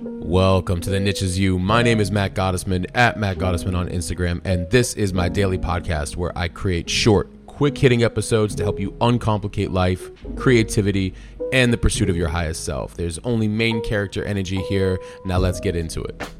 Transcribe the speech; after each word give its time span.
Welcome 0.00 0.80
to 0.82 0.90
the 0.90 1.00
Niche 1.00 1.22
Is 1.22 1.40
You. 1.40 1.58
My 1.58 1.82
name 1.82 1.98
is 1.98 2.12
Matt 2.12 2.34
Gottesman 2.34 2.86
at 2.94 3.18
Matt 3.18 3.38
Gottesman 3.38 3.76
on 3.76 3.88
Instagram, 3.88 4.40
and 4.44 4.70
this 4.70 4.94
is 4.94 5.12
my 5.12 5.28
daily 5.28 5.58
podcast 5.58 6.14
where 6.14 6.30
I 6.38 6.46
create 6.46 6.88
short, 6.88 7.28
quick 7.46 7.76
hitting 7.76 8.04
episodes 8.04 8.54
to 8.54 8.62
help 8.62 8.78
you 8.78 8.92
uncomplicate 9.00 9.72
life, 9.72 10.08
creativity, 10.36 11.14
and 11.52 11.72
the 11.72 11.76
pursuit 11.76 12.08
of 12.08 12.16
your 12.16 12.28
highest 12.28 12.64
self. 12.64 12.94
There's 12.94 13.18
only 13.24 13.48
main 13.48 13.82
character 13.82 14.22
energy 14.22 14.62
here. 14.68 15.00
Now 15.24 15.38
let's 15.38 15.58
get 15.58 15.74
into 15.74 16.04
it. 16.04 16.30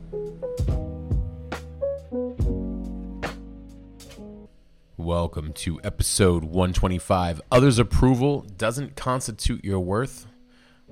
Welcome 4.97 5.53
to 5.55 5.81
episode 5.83 6.45
125. 6.45 7.41
Others' 7.51 7.81
approval 7.81 8.43
doesn't 8.57 8.95
constitute 8.95 9.65
your 9.65 9.81
worth, 9.81 10.29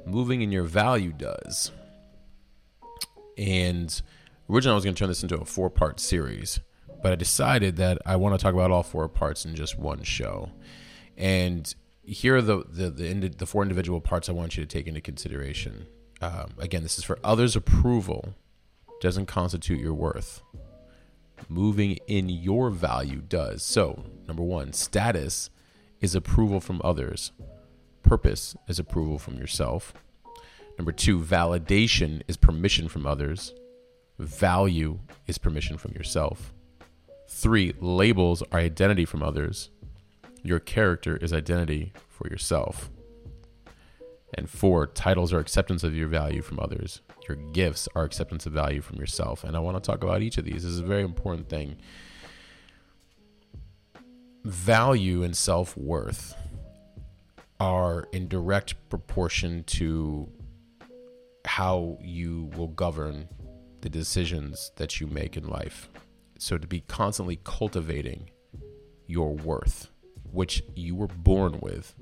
moving 0.04 0.42
in 0.42 0.50
your 0.50 0.64
value 0.64 1.12
does. 1.12 1.70
And 3.36 4.00
originally, 4.48 4.72
I 4.72 4.76
was 4.76 4.84
going 4.84 4.94
to 4.94 4.98
turn 4.98 5.08
this 5.08 5.22
into 5.22 5.38
a 5.38 5.44
four 5.44 5.70
part 5.70 6.00
series, 6.00 6.60
but 7.02 7.12
I 7.12 7.16
decided 7.16 7.76
that 7.76 7.98
I 8.06 8.16
want 8.16 8.38
to 8.38 8.42
talk 8.42 8.54
about 8.54 8.70
all 8.70 8.82
four 8.82 9.08
parts 9.08 9.44
in 9.44 9.54
just 9.54 9.78
one 9.78 10.02
show. 10.02 10.50
And 11.16 11.74
here 12.02 12.36
are 12.36 12.42
the 12.42 12.64
the 12.68 12.90
the, 12.90 13.28
the 13.28 13.46
four 13.46 13.62
individual 13.62 14.00
parts 14.00 14.28
I 14.28 14.32
want 14.32 14.56
you 14.56 14.64
to 14.64 14.68
take 14.68 14.86
into 14.86 15.00
consideration. 15.00 15.86
Um, 16.22 16.54
again, 16.58 16.82
this 16.82 16.98
is 16.98 17.04
for 17.04 17.18
others' 17.22 17.56
approval, 17.56 18.34
doesn't 19.00 19.26
constitute 19.26 19.80
your 19.80 19.94
worth. 19.94 20.42
Moving 21.48 21.98
in 22.06 22.30
your 22.30 22.70
value 22.70 23.20
does. 23.20 23.62
So, 23.62 24.04
number 24.26 24.42
one, 24.42 24.72
status 24.72 25.50
is 26.00 26.14
approval 26.14 26.60
from 26.60 26.80
others. 26.82 27.32
Purpose 28.02 28.56
is 28.68 28.78
approval 28.78 29.18
from 29.18 29.36
yourself. 29.36 29.92
Number 30.78 30.92
two, 30.92 31.18
validation 31.18 32.22
is 32.28 32.36
permission 32.36 32.88
from 32.88 33.06
others. 33.06 33.54
Value 34.18 34.98
is 35.26 35.38
permission 35.38 35.78
from 35.78 35.92
yourself. 35.92 36.52
Three, 37.28 37.74
labels 37.80 38.42
are 38.52 38.60
identity 38.60 39.04
from 39.04 39.22
others. 39.22 39.70
Your 40.42 40.60
character 40.60 41.16
is 41.16 41.32
identity 41.32 41.92
for 42.08 42.28
yourself. 42.28 42.90
And 44.34 44.48
four, 44.48 44.86
titles 44.86 45.32
are 45.32 45.38
acceptance 45.38 45.82
of 45.82 45.94
your 45.94 46.08
value 46.08 46.42
from 46.42 46.60
others. 46.60 47.00
Your 47.28 47.36
gifts 47.36 47.88
are 47.94 48.04
acceptance 48.04 48.46
of 48.46 48.52
value 48.52 48.80
from 48.80 48.98
yourself. 48.98 49.44
And 49.44 49.56
I 49.56 49.60
want 49.60 49.82
to 49.82 49.86
talk 49.90 50.02
about 50.04 50.22
each 50.22 50.38
of 50.38 50.44
these. 50.44 50.62
This 50.62 50.64
is 50.64 50.80
a 50.80 50.84
very 50.84 51.02
important 51.02 51.48
thing. 51.48 51.76
Value 54.44 55.22
and 55.22 55.36
self 55.36 55.76
worth 55.76 56.34
are 57.58 58.06
in 58.12 58.28
direct 58.28 58.74
proportion 58.88 59.64
to 59.64 60.28
how 61.46 61.96
you 62.02 62.50
will 62.56 62.68
govern 62.68 63.28
the 63.80 63.88
decisions 63.88 64.72
that 64.76 65.00
you 65.00 65.06
make 65.06 65.36
in 65.36 65.48
life. 65.48 65.88
So, 66.38 66.58
to 66.58 66.66
be 66.66 66.80
constantly 66.80 67.38
cultivating 67.44 68.30
your 69.06 69.34
worth, 69.34 69.90
which 70.30 70.62
you 70.74 70.94
were 70.94 71.06
born 71.06 71.60
with, 71.60 71.94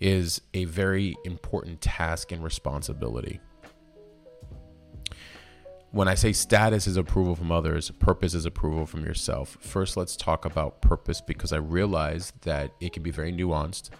is 0.00 0.40
a 0.54 0.64
very 0.64 1.16
important 1.24 1.80
task 1.80 2.32
and 2.32 2.42
responsibility. 2.42 3.40
When 5.90 6.08
I 6.08 6.14
say 6.14 6.32
status 6.32 6.86
is 6.86 6.96
approval 6.96 7.34
from 7.34 7.50
others, 7.50 7.90
purpose 7.90 8.34
is 8.34 8.44
approval 8.44 8.86
from 8.86 9.04
yourself. 9.04 9.56
First, 9.60 9.96
let's 9.96 10.16
talk 10.16 10.44
about 10.44 10.80
purpose 10.80 11.20
because 11.20 11.52
I 11.52 11.56
realize 11.56 12.32
that 12.42 12.70
it 12.80 12.92
can 12.92 13.02
be 13.02 13.10
very 13.10 13.32
nuanced, 13.32 13.90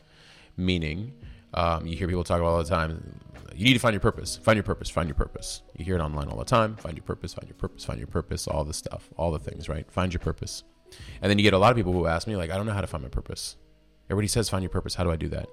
meaning, 0.57 1.14
um, 1.55 1.87
you 1.87 1.97
hear 1.97 2.07
people 2.07 2.25
talk 2.25 2.41
about 2.41 2.51
all 2.51 2.62
the 2.62 2.69
time 2.69 3.16
you 3.56 3.64
need 3.64 3.74
to 3.74 3.78
find 3.78 3.94
your 3.94 4.00
purpose. 4.00 4.36
Find 4.36 4.56
your 4.56 4.64
purpose. 4.64 4.90
Find 4.90 5.08
your 5.08 5.14
purpose. 5.14 5.62
You 5.76 5.84
hear 5.84 5.96
it 5.96 6.00
online 6.00 6.28
all 6.28 6.38
the 6.38 6.44
time. 6.44 6.76
Find 6.76 6.96
your 6.96 7.04
purpose. 7.04 7.34
Find 7.34 7.48
your 7.48 7.56
purpose. 7.56 7.84
Find 7.84 7.98
your 7.98 8.08
purpose. 8.08 8.46
All 8.46 8.64
the 8.64 8.74
stuff. 8.74 9.08
All 9.16 9.30
the 9.30 9.38
things. 9.38 9.68
Right. 9.68 9.90
Find 9.90 10.12
your 10.12 10.20
purpose. 10.20 10.62
And 11.20 11.30
then 11.30 11.39
you 11.39 11.42
get 11.42 11.55
a 11.55 11.58
lot 11.58 11.70
of 11.70 11.77
people 11.77 11.92
who 11.92 12.06
ask 12.06 12.27
me 12.27 12.36
like, 12.36 12.50
I 12.50 12.56
don't 12.56 12.66
know 12.66 12.72
how 12.72 12.80
to 12.80 12.86
find 12.86 13.02
my 13.02 13.08
purpose. 13.08 13.56
Everybody 14.08 14.28
says 14.28 14.48
find 14.48 14.62
your 14.62 14.70
purpose. 14.70 14.95
How 14.95 15.05
do 15.05 15.11
I 15.11 15.16
do 15.16 15.28
that? 15.28 15.48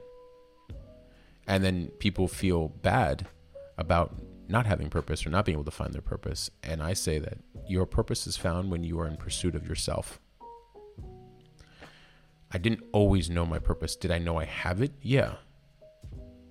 And 1.47 1.63
then 1.63 1.87
people 1.99 2.27
feel 2.27 2.69
bad 2.69 3.27
about 3.77 4.15
not 4.47 4.65
having 4.65 4.89
purpose 4.89 5.25
or 5.25 5.29
not 5.29 5.45
being 5.45 5.55
able 5.55 5.65
to 5.65 5.71
find 5.71 5.93
their 5.93 6.01
purpose. 6.01 6.49
And 6.61 6.81
I 6.83 6.93
say 6.93 7.19
that 7.19 7.39
your 7.67 7.85
purpose 7.85 8.27
is 8.27 8.37
found 8.37 8.71
when 8.71 8.83
you 8.83 8.99
are 8.99 9.07
in 9.07 9.17
pursuit 9.17 9.55
of 9.55 9.67
yourself. 9.67 10.19
I 12.51 12.59
didn't 12.59 12.83
always 12.91 13.29
know 13.29 13.45
my 13.45 13.57
purpose. 13.57 13.95
Did 13.95 14.11
I 14.11 14.19
know 14.19 14.37
I 14.37 14.45
have 14.45 14.81
it? 14.81 14.91
Yeah. 15.01 15.35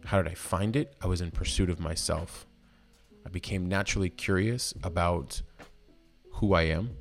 How 0.05 0.21
did 0.21 0.31
I 0.31 0.35
find 0.35 0.77
it? 0.77 0.95
I 1.01 1.07
was 1.07 1.21
in 1.21 1.31
pursuit 1.31 1.71
of 1.71 1.81
myself. 1.81 2.47
I 3.25 3.29
became 3.29 3.67
naturally 3.67 4.11
curious 4.11 4.75
about 4.83 5.43
who 6.35 6.55
I 6.55 6.63
am 6.63 6.97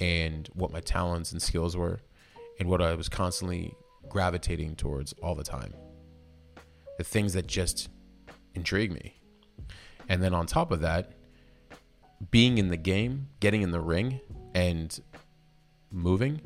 and 0.00 0.48
what 0.54 0.72
my 0.72 0.80
talents 0.80 1.32
and 1.32 1.40
skills 1.40 1.76
were 1.76 2.00
and 2.58 2.68
what 2.68 2.82
I 2.82 2.94
was 2.94 3.08
constantly 3.08 3.74
gravitating 4.08 4.76
towards 4.76 5.12
all 5.22 5.34
the 5.34 5.44
time. 5.44 5.72
The 6.98 7.04
things 7.04 7.32
that 7.34 7.46
just 7.46 7.88
intrigue 8.54 8.92
me. 8.92 9.20
And 10.08 10.22
then 10.22 10.34
on 10.34 10.46
top 10.46 10.72
of 10.72 10.80
that, 10.80 11.12
being 12.30 12.58
in 12.58 12.68
the 12.68 12.76
game, 12.76 13.28
getting 13.40 13.62
in 13.62 13.70
the 13.70 13.80
ring, 13.80 14.20
and 14.54 15.00
moving 15.90 16.40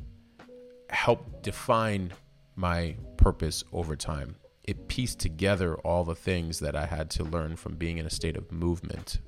helped 0.91 1.43
define 1.43 2.13
my 2.55 2.97
purpose 3.17 3.65
over 3.73 3.97
time 3.97 4.37
it 4.67 4.89
pieced 4.89 5.21
together 5.21 5.77
all 5.77 6.05
the 6.05 6.15
things 6.15 6.59
that 6.59 6.75
I 6.75 6.87
had 6.87 7.11
to 7.11 7.25
learn 7.25 7.57
from 7.57 7.77
being 7.77 7.99
in 7.99 8.07
a 8.07 8.11
state 8.11 8.37
of 8.37 8.51
movement. 8.51 9.19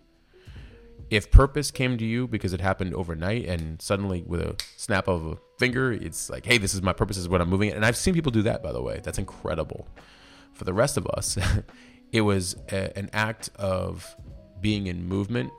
If 1.10 1.31
purpose 1.31 1.71
came 1.71 1.97
to 1.97 2.04
you 2.04 2.26
because 2.26 2.53
it 2.53 2.60
happened 2.60 2.94
overnight 2.94 3.47
and 3.47 3.81
suddenly 3.81 4.22
with 4.26 4.41
a 4.41 4.56
snap 4.76 5.09
of 5.09 5.26
a 5.26 5.38
finger, 5.59 5.93
it's 5.93 6.28
like, 6.28 6.44
hey, 6.44 6.59
this 6.59 6.75
is 6.75 6.82
my 6.82 6.93
purpose, 6.93 7.16
this 7.16 7.22
is 7.22 7.28
what 7.28 7.41
I'm 7.41 7.49
moving. 7.49 7.71
And 7.71 7.87
I've 7.87 7.97
seen 7.97 8.15
people 8.15 8.32
do 8.32 8.43
that, 8.43 8.62
by 8.62 8.72
the 8.72 8.82
way. 8.82 9.00
That's 9.03 9.19
incredible. 9.19 9.87
For 10.53 10.65
the 10.65 10.75
rest 10.75 10.97
of 10.97 11.06
us, 11.06 11.38
it 12.12 12.22
was 12.22 12.56
a, 12.70 12.97
an 12.99 13.09
act 13.12 13.50
of 13.56 14.16
being 14.60 14.88
in 14.88 15.05
movement 15.05 15.53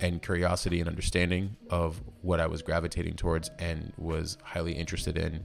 and 0.00 0.20
curiosity 0.20 0.80
and 0.80 0.88
understanding 0.88 1.56
of 1.70 2.02
what 2.22 2.40
I 2.40 2.46
was 2.46 2.60
gravitating 2.62 3.14
towards 3.14 3.50
and 3.58 3.92
was 3.96 4.36
highly 4.42 4.72
interested 4.72 5.16
in 5.16 5.44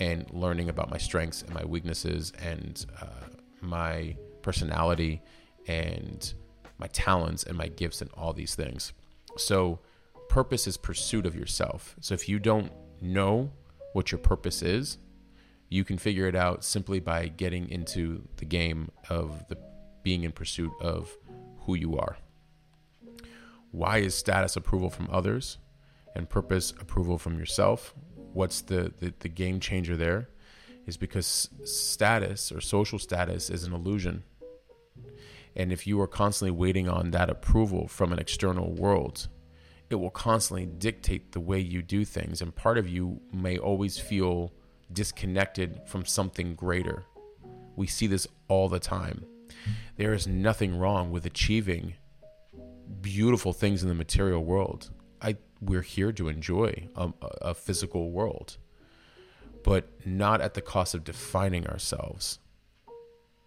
and 0.00 0.28
learning 0.32 0.68
about 0.68 0.90
my 0.90 0.98
strengths 0.98 1.42
and 1.42 1.54
my 1.54 1.64
weaknesses 1.64 2.32
and 2.42 2.86
uh, 3.00 3.28
my 3.60 4.16
personality 4.42 5.22
and 5.68 6.32
my 6.78 6.86
talents 6.88 7.44
and 7.44 7.56
my 7.56 7.68
gifts 7.68 8.00
and 8.00 8.10
all 8.14 8.32
these 8.32 8.54
things. 8.54 8.92
So, 9.36 9.78
purpose 10.28 10.66
is 10.66 10.76
pursuit 10.76 11.26
of 11.26 11.36
yourself. 11.36 11.94
So, 12.00 12.14
if 12.14 12.28
you 12.28 12.38
don't 12.38 12.72
know 13.00 13.52
what 13.92 14.10
your 14.10 14.18
purpose 14.18 14.62
is, 14.62 14.98
you 15.68 15.84
can 15.84 15.98
figure 15.98 16.26
it 16.26 16.34
out 16.34 16.64
simply 16.64 16.98
by 16.98 17.28
getting 17.28 17.68
into 17.68 18.26
the 18.38 18.44
game 18.44 18.90
of 19.08 19.46
the 19.48 19.58
being 20.02 20.24
in 20.24 20.32
pursuit 20.32 20.72
of 20.80 21.16
who 21.60 21.74
you 21.74 21.98
are. 21.98 22.16
Why 23.70 23.98
is 23.98 24.14
status 24.14 24.56
approval 24.56 24.90
from 24.90 25.08
others 25.12 25.58
and 26.16 26.28
purpose 26.28 26.72
approval 26.80 27.18
from 27.18 27.38
yourself? 27.38 27.94
What's 28.32 28.60
the, 28.60 28.92
the, 28.98 29.12
the 29.20 29.28
game 29.28 29.60
changer 29.60 29.96
there 29.96 30.28
is 30.86 30.96
because 30.96 31.48
status 31.64 32.50
or 32.50 32.60
social 32.60 32.98
status 32.98 33.50
is 33.50 33.64
an 33.64 33.72
illusion. 33.72 34.24
And 35.56 35.72
if 35.72 35.86
you 35.86 36.00
are 36.00 36.06
constantly 36.06 36.52
waiting 36.52 36.88
on 36.88 37.10
that 37.10 37.28
approval 37.28 37.88
from 37.88 38.12
an 38.12 38.18
external 38.18 38.72
world, 38.72 39.28
it 39.88 39.96
will 39.96 40.10
constantly 40.10 40.66
dictate 40.66 41.32
the 41.32 41.40
way 41.40 41.58
you 41.58 41.82
do 41.82 42.04
things. 42.04 42.40
And 42.40 42.54
part 42.54 42.78
of 42.78 42.88
you 42.88 43.20
may 43.32 43.58
always 43.58 43.98
feel 43.98 44.52
disconnected 44.92 45.80
from 45.86 46.04
something 46.04 46.54
greater. 46.54 47.04
We 47.76 47.86
see 47.86 48.06
this 48.06 48.26
all 48.48 48.68
the 48.68 48.78
time. 48.78 49.24
There 49.96 50.14
is 50.14 50.26
nothing 50.26 50.78
wrong 50.78 51.10
with 51.10 51.26
achieving 51.26 51.94
beautiful 53.00 53.52
things 53.52 53.82
in 53.82 53.88
the 53.88 53.94
material 53.94 54.44
world. 54.44 54.90
We're 55.60 55.82
here 55.82 56.12
to 56.12 56.28
enjoy 56.28 56.88
a, 56.96 57.12
a 57.42 57.54
physical 57.54 58.10
world, 58.10 58.56
but 59.62 59.88
not 60.06 60.40
at 60.40 60.54
the 60.54 60.62
cost 60.62 60.94
of 60.94 61.04
defining 61.04 61.66
ourselves. 61.66 62.38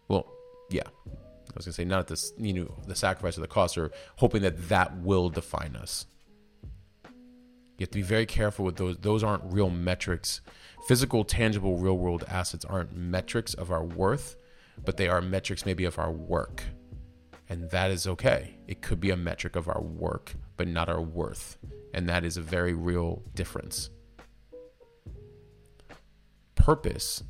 Well, 0.07 0.27
yeah, 0.69 0.83
I 1.07 1.56
was 1.56 1.65
gonna 1.65 1.74
say 1.74 1.86
not 1.86 2.00
at 2.00 2.07
this, 2.07 2.33
you 2.38 2.54
know, 2.54 2.75
the 2.88 2.95
sacrifice 2.95 3.38
of 3.38 3.42
the 3.42 3.48
cost, 3.48 3.77
or 3.77 3.92
hoping 4.18 4.42
that 4.44 4.69
that 4.69 4.98
will 4.98 5.30
define 5.30 5.75
us. 5.75 6.06
You 7.04 7.86
have 7.86 7.92
to 7.92 7.98
be 7.98 8.04
very 8.04 8.25
careful 8.27 8.66
with 8.66 8.75
those. 8.75 8.98
Those 8.98 9.24
aren't 9.24 9.44
real 9.51 9.69
metrics. 9.69 10.42
Physical, 10.88 11.24
tangible, 11.24 11.77
real 11.77 11.98
world 11.98 12.24
assets 12.27 12.66
aren't 12.66 12.95
metrics 12.95 13.54
of 13.54 13.71
our 13.71 13.83
worth, 13.83 14.36
but 14.86 14.98
they 14.98 15.07
are 15.07 15.21
metrics 15.21 15.66
maybe 15.66 15.86
of 15.86 15.98
our 15.98 16.12
work. 16.12 16.63
And 17.50 17.69
that 17.71 17.92
is 17.92 18.06
okay. 18.07 18.56
It 18.68 18.81
could 18.81 19.00
be 19.00 19.09
a 19.09 19.18
metric 19.18 19.56
of 19.56 19.68
our 19.68 19.81
work, 19.81 20.36
but 20.56 20.68
not 20.68 20.88
our 20.89 21.01
worth. 21.01 21.57
And 21.94 22.10
that 22.10 22.25
is 22.25 22.38
a 22.38 22.42
very 22.42 22.74
real 22.74 23.22
difference. 23.36 23.90
Purpose 26.56 27.24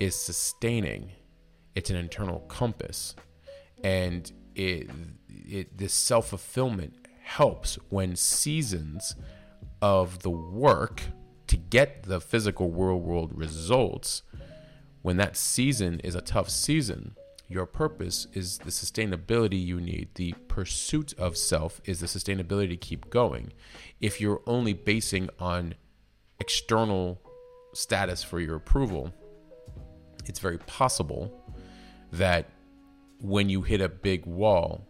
is 0.00 0.14
sustaining, 0.14 1.12
it's 1.74 1.90
an 1.90 1.96
internal 1.96 2.40
compass. 2.40 3.14
And 3.82 4.30
it, 4.54 4.88
it 5.28 5.76
this 5.76 5.92
self 5.92 6.28
fulfillment 6.28 6.94
helps 7.22 7.76
when 7.88 8.16
seasons 8.16 9.16
of 9.82 10.20
the 10.20 10.30
work 10.30 11.02
to 11.48 11.56
get 11.56 12.04
the 12.04 12.20
physical 12.20 12.70
real 12.70 12.96
world 12.96 13.36
results, 13.36 14.22
when 15.02 15.16
that 15.16 15.36
season 15.36 16.00
is 16.00 16.14
a 16.14 16.20
tough 16.20 16.48
season, 16.48 17.16
your 17.48 17.66
purpose 17.66 18.26
is 18.32 18.58
the 18.58 18.70
sustainability 18.70 19.64
you 19.64 19.80
need. 19.80 20.08
The 20.14 20.32
pursuit 20.48 21.14
of 21.18 21.36
self 21.36 21.80
is 21.84 22.00
the 22.00 22.06
sustainability 22.06 22.70
to 22.70 22.76
keep 22.76 23.08
going. 23.08 23.52
If 24.00 24.20
you're 24.20 24.42
only 24.46 24.72
basing 24.72 25.30
on 25.38 25.74
external 26.40 27.20
status 27.72 28.24
for 28.24 28.40
your 28.40 28.56
approval, 28.56 29.12
it's 30.24 30.40
very 30.40 30.58
possible 30.58 31.32
that 32.12 32.50
when 33.20 33.48
you 33.48 33.62
hit 33.62 33.80
a 33.80 33.88
big 33.88 34.26
wall, 34.26 34.86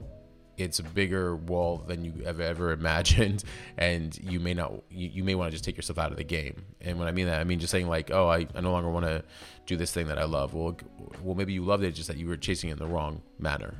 it's 0.56 0.78
a 0.78 0.82
bigger 0.82 1.36
wall 1.36 1.84
than 1.86 2.04
you 2.04 2.24
have 2.24 2.40
ever 2.40 2.72
imagined 2.80 3.44
and 3.76 4.18
you 4.18 4.40
may 4.40 4.54
not 4.54 4.72
you, 4.90 5.08
you 5.08 5.24
may 5.24 5.34
want 5.34 5.48
to 5.48 5.52
just 5.52 5.64
take 5.64 5.76
yourself 5.76 5.98
out 5.98 6.10
of 6.10 6.16
the 6.16 6.24
game. 6.24 6.64
And 6.80 6.98
when 6.98 7.08
i 7.08 7.12
mean 7.12 7.26
that 7.26 7.40
i 7.40 7.44
mean 7.44 7.58
just 7.58 7.70
saying 7.70 7.88
like 7.88 8.10
oh 8.10 8.28
i, 8.28 8.46
I 8.54 8.60
no 8.60 8.72
longer 8.72 8.90
want 8.90 9.06
to 9.06 9.22
do 9.66 9.76
this 9.76 9.92
thing 9.92 10.06
that 10.08 10.18
i 10.18 10.24
love. 10.24 10.54
Well 10.54 10.76
well 11.22 11.34
maybe 11.34 11.52
you 11.52 11.64
loved 11.64 11.84
it 11.84 11.92
just 11.92 12.08
that 12.08 12.16
you 12.16 12.28
were 12.28 12.36
chasing 12.36 12.70
it 12.70 12.74
in 12.74 12.78
the 12.78 12.86
wrong 12.86 13.22
manner 13.38 13.74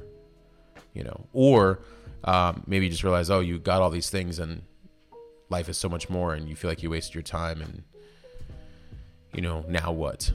you 0.97 1.05
know? 1.05 1.27
Or 1.33 1.81
um, 2.25 2.65
maybe 2.67 2.87
you 2.87 2.91
just 2.91 3.05
realize 3.05 3.31
oh 3.31 3.41
you 3.41 3.59
got 3.59 3.83
all 3.83 3.91
these 3.91 4.11
things 4.11 4.39
and 4.39 4.63
life 5.51 5.69
is 5.69 5.77
so 5.77 5.89
much 5.89 6.11
more 6.11 6.35
and 6.35 6.49
you 6.49 6.57
feel 6.57 6.71
like 6.71 6.83
you 6.83 6.91
wasted 6.91 7.15
your 7.15 7.23
time 7.23 7.61
and 7.61 7.85
you 9.33 9.43
know 9.43 9.65
now 9.69 9.93
what? 9.93 10.33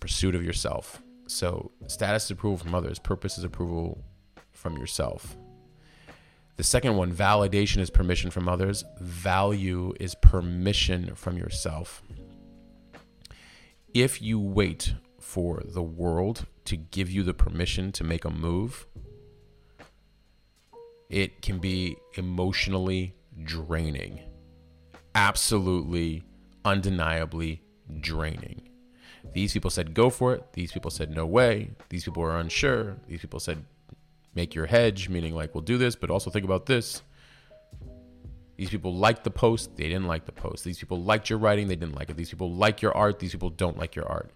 Pursuit 0.00 0.34
of 0.34 0.44
yourself. 0.44 1.00
So 1.28 1.70
status 1.86 2.30
approval 2.30 2.58
from 2.58 2.74
others. 2.74 2.98
Purpose 2.98 3.38
is 3.38 3.44
approval 3.44 4.04
from 4.64 4.78
yourself. 4.78 5.36
The 6.56 6.64
second 6.64 6.96
one, 6.96 7.12
validation 7.12 7.78
is 7.78 7.90
permission 7.90 8.30
from 8.30 8.48
others, 8.48 8.82
value 8.98 9.92
is 10.00 10.14
permission 10.14 11.14
from 11.14 11.36
yourself. 11.36 12.02
If 13.92 14.22
you 14.22 14.40
wait 14.40 14.94
for 15.20 15.62
the 15.64 15.82
world 15.82 16.46
to 16.64 16.76
give 16.76 17.10
you 17.10 17.22
the 17.22 17.34
permission 17.34 17.92
to 17.92 18.04
make 18.04 18.24
a 18.24 18.30
move, 18.30 18.86
it 21.10 21.42
can 21.42 21.58
be 21.58 21.96
emotionally 22.14 23.14
draining. 23.42 24.20
Absolutely, 25.14 26.22
undeniably 26.64 27.60
draining. 28.00 28.70
These 29.34 29.52
people 29.52 29.70
said 29.70 29.92
go 29.92 30.08
for 30.08 30.32
it. 30.34 30.54
These 30.54 30.72
people 30.72 30.90
said 30.90 31.10
no 31.10 31.26
way. 31.26 31.72
These 31.90 32.04
people 32.04 32.22
were 32.22 32.38
unsure. 32.38 32.96
These 33.06 33.20
people 33.20 33.40
said 33.40 33.64
make 34.34 34.54
your 34.54 34.66
hedge, 34.66 35.08
meaning 35.08 35.34
like 35.34 35.54
we'll 35.54 35.62
do 35.62 35.78
this, 35.78 35.96
but 35.96 36.10
also 36.10 36.30
think 36.30 36.44
about 36.44 36.66
this. 36.66 37.02
These 38.56 38.70
people 38.70 38.94
liked 38.94 39.24
the 39.24 39.30
post, 39.30 39.76
they 39.76 39.84
didn't 39.84 40.06
like 40.06 40.26
the 40.26 40.32
post. 40.32 40.64
These 40.64 40.78
people 40.78 41.02
liked 41.02 41.28
your 41.28 41.38
writing, 41.38 41.66
they 41.66 41.76
didn't 41.76 41.96
like 41.96 42.10
it. 42.10 42.16
These 42.16 42.30
people 42.30 42.52
like 42.52 42.82
your 42.82 42.96
art, 42.96 43.18
these 43.18 43.32
people 43.32 43.50
don't 43.50 43.76
like 43.76 43.96
your 43.96 44.06
art. 44.06 44.30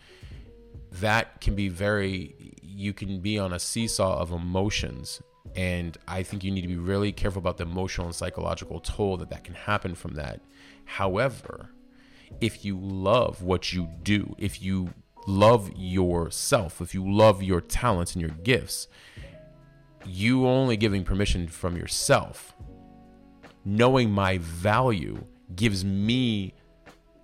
That 0.93 1.41
can 1.41 1.55
be 1.55 1.69
very, 1.69 2.55
you 2.63 2.93
can 2.93 3.21
be 3.21 3.39
on 3.39 3.53
a 3.53 3.59
seesaw 3.59 4.19
of 4.19 4.33
emotions. 4.33 5.23
And 5.55 5.97
I 6.07 6.23
think 6.23 6.43
you 6.45 6.51
need 6.51 6.63
to 6.63 6.69
be 6.69 6.77
really 6.77 7.13
careful 7.13 7.39
about 7.39 7.59
the 7.59 7.65
emotional 7.65 8.07
and 8.07 8.15
psychological 8.15 8.81
toll 8.81 9.17
that 9.19 9.31
that 9.31 9.45
can 9.45 9.55
happen 9.55 9.95
from 9.95 10.15
that. 10.15 10.41
However, 10.85 11.71
if 12.41 12.65
you 12.65 12.79
love 12.79 13.43
what 13.43 13.73
you 13.73 13.89
do, 14.03 14.35
if 14.39 14.61
you 14.63 14.95
love 15.27 15.71
yourself, 15.77 16.81
if 16.81 16.95
you 16.95 17.09
love 17.09 17.43
your 17.43 17.61
talents 17.61 18.15
and 18.15 18.23
your 18.23 18.31
gifts, 18.31 18.89
you 20.05 20.47
only 20.47 20.77
giving 20.77 21.05
permission 21.05 21.49
from 21.49 21.77
yourself, 21.77 22.55
knowing 23.65 24.11
my 24.11 24.39
value 24.39 25.25
gives 25.55 25.85
me 25.85 26.55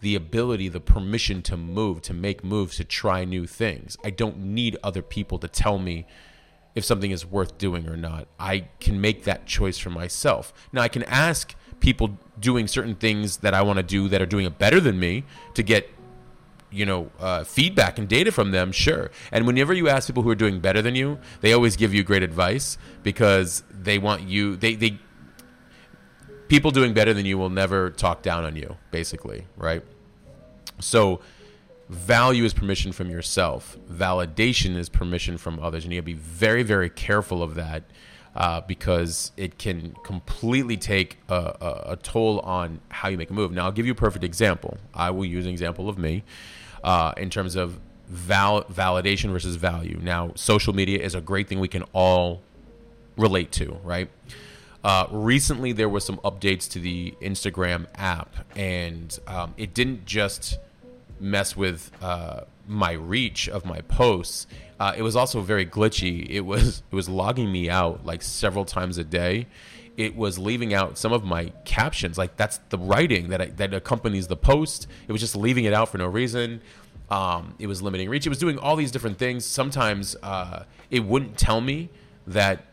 the 0.00 0.14
ability, 0.14 0.68
the 0.68 0.80
permission 0.80 1.40
to 1.42 1.56
move, 1.56 2.02
to 2.02 2.12
make 2.12 2.44
moves, 2.44 2.76
to 2.76 2.84
try 2.84 3.24
new 3.24 3.46
things. 3.46 3.96
I 4.04 4.10
don't 4.10 4.38
need 4.38 4.76
other 4.82 5.02
people 5.02 5.38
to 5.38 5.48
tell 5.48 5.78
me 5.78 6.06
if 6.74 6.84
something 6.84 7.10
is 7.10 7.24
worth 7.24 7.56
doing 7.56 7.88
or 7.88 7.96
not. 7.96 8.28
I 8.38 8.68
can 8.80 9.00
make 9.00 9.24
that 9.24 9.46
choice 9.46 9.78
for 9.78 9.90
myself. 9.90 10.52
Now, 10.72 10.82
I 10.82 10.88
can 10.88 11.04
ask 11.04 11.54
people 11.80 12.18
doing 12.38 12.66
certain 12.66 12.96
things 12.96 13.38
that 13.38 13.54
I 13.54 13.62
want 13.62 13.78
to 13.78 13.82
do 13.82 14.08
that 14.08 14.20
are 14.20 14.26
doing 14.26 14.46
it 14.46 14.58
better 14.58 14.80
than 14.80 14.98
me 14.98 15.24
to 15.54 15.62
get 15.62 15.88
you 16.74 16.84
know 16.84 17.10
uh, 17.20 17.44
feedback 17.44 17.98
and 17.98 18.08
data 18.08 18.32
from 18.32 18.50
them 18.50 18.72
sure 18.72 19.10
and 19.32 19.46
whenever 19.46 19.72
you 19.72 19.88
ask 19.88 20.06
people 20.08 20.22
who 20.22 20.30
are 20.30 20.34
doing 20.34 20.60
better 20.60 20.82
than 20.82 20.94
you 20.94 21.18
they 21.40 21.52
always 21.52 21.76
give 21.76 21.94
you 21.94 22.02
great 22.02 22.22
advice 22.22 22.76
because 23.02 23.62
they 23.70 23.98
want 23.98 24.22
you 24.22 24.56
they 24.56 24.74
they 24.74 24.98
people 26.48 26.70
doing 26.70 26.92
better 26.92 27.14
than 27.14 27.24
you 27.24 27.38
will 27.38 27.50
never 27.50 27.90
talk 27.90 28.22
down 28.22 28.44
on 28.44 28.56
you 28.56 28.76
basically 28.90 29.46
right 29.56 29.82
so 30.80 31.20
value 31.88 32.44
is 32.44 32.52
permission 32.52 32.90
from 32.92 33.10
yourself 33.10 33.76
validation 33.90 34.76
is 34.76 34.88
permission 34.88 35.38
from 35.38 35.60
others 35.60 35.84
and 35.84 35.92
you 35.92 35.98
have 35.98 36.04
to 36.04 36.06
be 36.06 36.12
very 36.14 36.62
very 36.62 36.90
careful 36.90 37.42
of 37.42 37.54
that 37.54 37.84
uh, 38.34 38.60
because 38.62 39.30
it 39.36 39.58
can 39.58 39.94
completely 40.02 40.76
take 40.76 41.18
a, 41.28 41.34
a, 41.34 41.92
a, 41.92 41.96
toll 42.02 42.40
on 42.40 42.80
how 42.88 43.08
you 43.08 43.16
make 43.16 43.30
a 43.30 43.32
move. 43.32 43.52
Now, 43.52 43.66
I'll 43.66 43.72
give 43.72 43.86
you 43.86 43.92
a 43.92 43.94
perfect 43.94 44.24
example. 44.24 44.76
I 44.92 45.10
will 45.10 45.24
use 45.24 45.46
an 45.46 45.52
example 45.52 45.88
of 45.88 45.98
me 45.98 46.24
uh, 46.84 47.12
in 47.16 47.30
terms 47.30 47.56
of 47.56 47.80
val- 48.06 48.64
validation 48.64 49.32
versus 49.32 49.56
value. 49.56 49.98
Now, 50.00 50.32
social 50.36 50.72
media 50.72 51.00
is 51.00 51.14
a 51.14 51.20
great 51.20 51.48
thing 51.48 51.58
we 51.58 51.68
can 51.68 51.82
all 51.92 52.42
relate 53.16 53.50
to, 53.52 53.78
right? 53.82 54.08
Uh, 54.84 55.06
recently, 55.10 55.72
there 55.72 55.88
were 55.88 56.00
some 56.00 56.18
updates 56.18 56.70
to 56.72 56.78
the 56.78 57.14
Instagram 57.22 57.86
app, 57.94 58.36
and 58.54 59.18
um, 59.26 59.54
it 59.56 59.72
didn't 59.72 60.04
just 60.04 60.58
mess 61.18 61.56
with 61.56 61.90
uh, 62.02 62.42
my 62.68 62.92
reach 62.92 63.48
of 63.48 63.64
my 63.64 63.80
posts. 63.82 64.46
Uh, 64.78 64.92
it 64.94 65.00
was 65.00 65.16
also 65.16 65.40
very 65.40 65.64
glitchy. 65.64 66.28
It 66.28 66.40
was 66.40 66.82
it 66.90 66.94
was 66.94 67.08
logging 67.08 67.50
me 67.50 67.70
out 67.70 68.04
like 68.04 68.20
several 68.20 68.66
times 68.66 68.98
a 68.98 69.04
day. 69.04 69.46
It 69.96 70.16
was 70.16 70.38
leaving 70.38 70.74
out 70.74 70.98
some 70.98 71.12
of 71.12 71.24
my 71.24 71.52
captions. 71.64 72.18
Like 72.18 72.36
that's 72.36 72.58
the 72.70 72.78
writing 72.78 73.28
that 73.28 73.40
I, 73.40 73.46
that 73.46 73.72
accompanies 73.72 74.26
the 74.26 74.36
post. 74.36 74.86
It 75.06 75.12
was 75.12 75.20
just 75.20 75.36
leaving 75.36 75.64
it 75.64 75.72
out 75.72 75.88
for 75.88 75.98
no 75.98 76.06
reason. 76.06 76.60
Um, 77.10 77.54
it 77.58 77.66
was 77.66 77.82
limiting 77.82 78.08
reach. 78.08 78.26
It 78.26 78.30
was 78.30 78.38
doing 78.38 78.58
all 78.58 78.76
these 78.76 78.90
different 78.90 79.18
things. 79.18 79.44
Sometimes 79.44 80.16
uh, 80.22 80.64
it 80.90 81.04
wouldn't 81.04 81.38
tell 81.38 81.60
me 81.60 81.90
that 82.26 82.64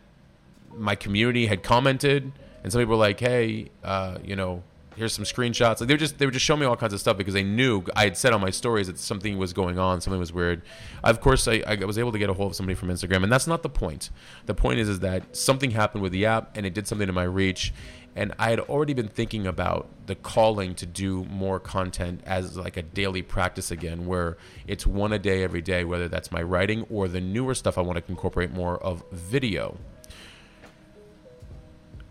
my 0.76 0.96
community 0.96 1.46
had 1.48 1.64
commented, 1.64 2.32
and 2.64 2.72
some 2.72 2.82
people 2.82 2.96
were 2.96 3.00
like, 3.02 3.20
"Hey, 3.20 3.70
uh, 3.84 4.18
you 4.24 4.36
know, 4.36 4.64
here's 4.96 5.14
some 5.14 5.26
screenshots. 5.26 5.80
Like 5.80 5.88
they 5.88 5.94
were 5.94 6.00
just 6.00 6.18
they 6.18 6.26
were 6.26 6.32
just 6.32 6.46
showing 6.46 6.60
me 6.60 6.66
all 6.66 6.76
kinds 6.76 6.94
of 6.94 7.00
stuff 7.00 7.18
because 7.18 7.34
they 7.34 7.44
knew 7.44 7.84
I 7.96 8.04
had 8.04 8.18
said 8.18 8.34
on 8.34 8.42
my 8.42 8.50
stories 8.50 8.88
that 8.88 9.00
something 9.00 9.38
was 9.38 9.54
going 9.54 9.80
on, 9.80 10.02
something 10.02 10.20
was 10.20 10.34
weird. 10.34 10.62
Of 11.04 11.22
course, 11.22 11.48
I, 11.48 11.64
I 11.66 11.76
was 11.86 11.98
able 11.98 12.12
to 12.12 12.20
get 12.20 12.30
a 12.30 12.34
hold 12.34 12.52
of 12.52 12.56
somebody 12.56 12.76
from 12.76 12.90
Instagram, 12.90 13.24
and 13.24 13.32
that's 13.32 13.48
not 13.48 13.64
the 13.64 13.70
point. 13.70 14.10
The 14.46 14.54
point 14.54 14.80
is 14.80 14.90
is 14.90 15.00
that 15.00 15.36
something 15.36 15.72
happened 15.72 16.04
with 16.04 16.12
the 16.12 16.26
app, 16.26 16.58
and 16.58 16.66
it 16.66 16.74
did 16.74 16.88
something 16.88 17.08
to 17.08 17.14
my 17.14 17.24
reach, 17.24 17.74
and 18.16 18.34
I 18.38 18.50
had 18.50 18.60
already 18.60 18.94
been 18.94 19.08
thinking 19.08 19.48
about 19.48 19.88
the 20.08 20.16
calling 20.16 20.76
to 20.76 20.86
do 20.86 21.24
more 21.26 21.60
content 21.60 22.22
as 22.26 22.58
like 22.58 22.76
a 22.76 22.82
daily 22.82 23.22
practice 23.22 23.72
again, 23.72 24.06
where 24.06 24.38
it's 24.68 24.86
one 24.86 25.14
a 25.14 25.20
day 25.20 25.44
every 25.44 25.62
day, 25.62 25.86
whether 25.86 26.10
that's 26.10 26.32
my 26.32 26.42
writing 26.42 26.86
or 26.90 27.08
the 27.08 27.22
newer 27.22 27.56
stuff 27.56 27.78
I 27.78 27.82
want 27.82 28.04
to 28.04 28.12
incorporate 28.12 28.52
more 28.52 28.78
of 28.84 29.04
video. 29.12 29.78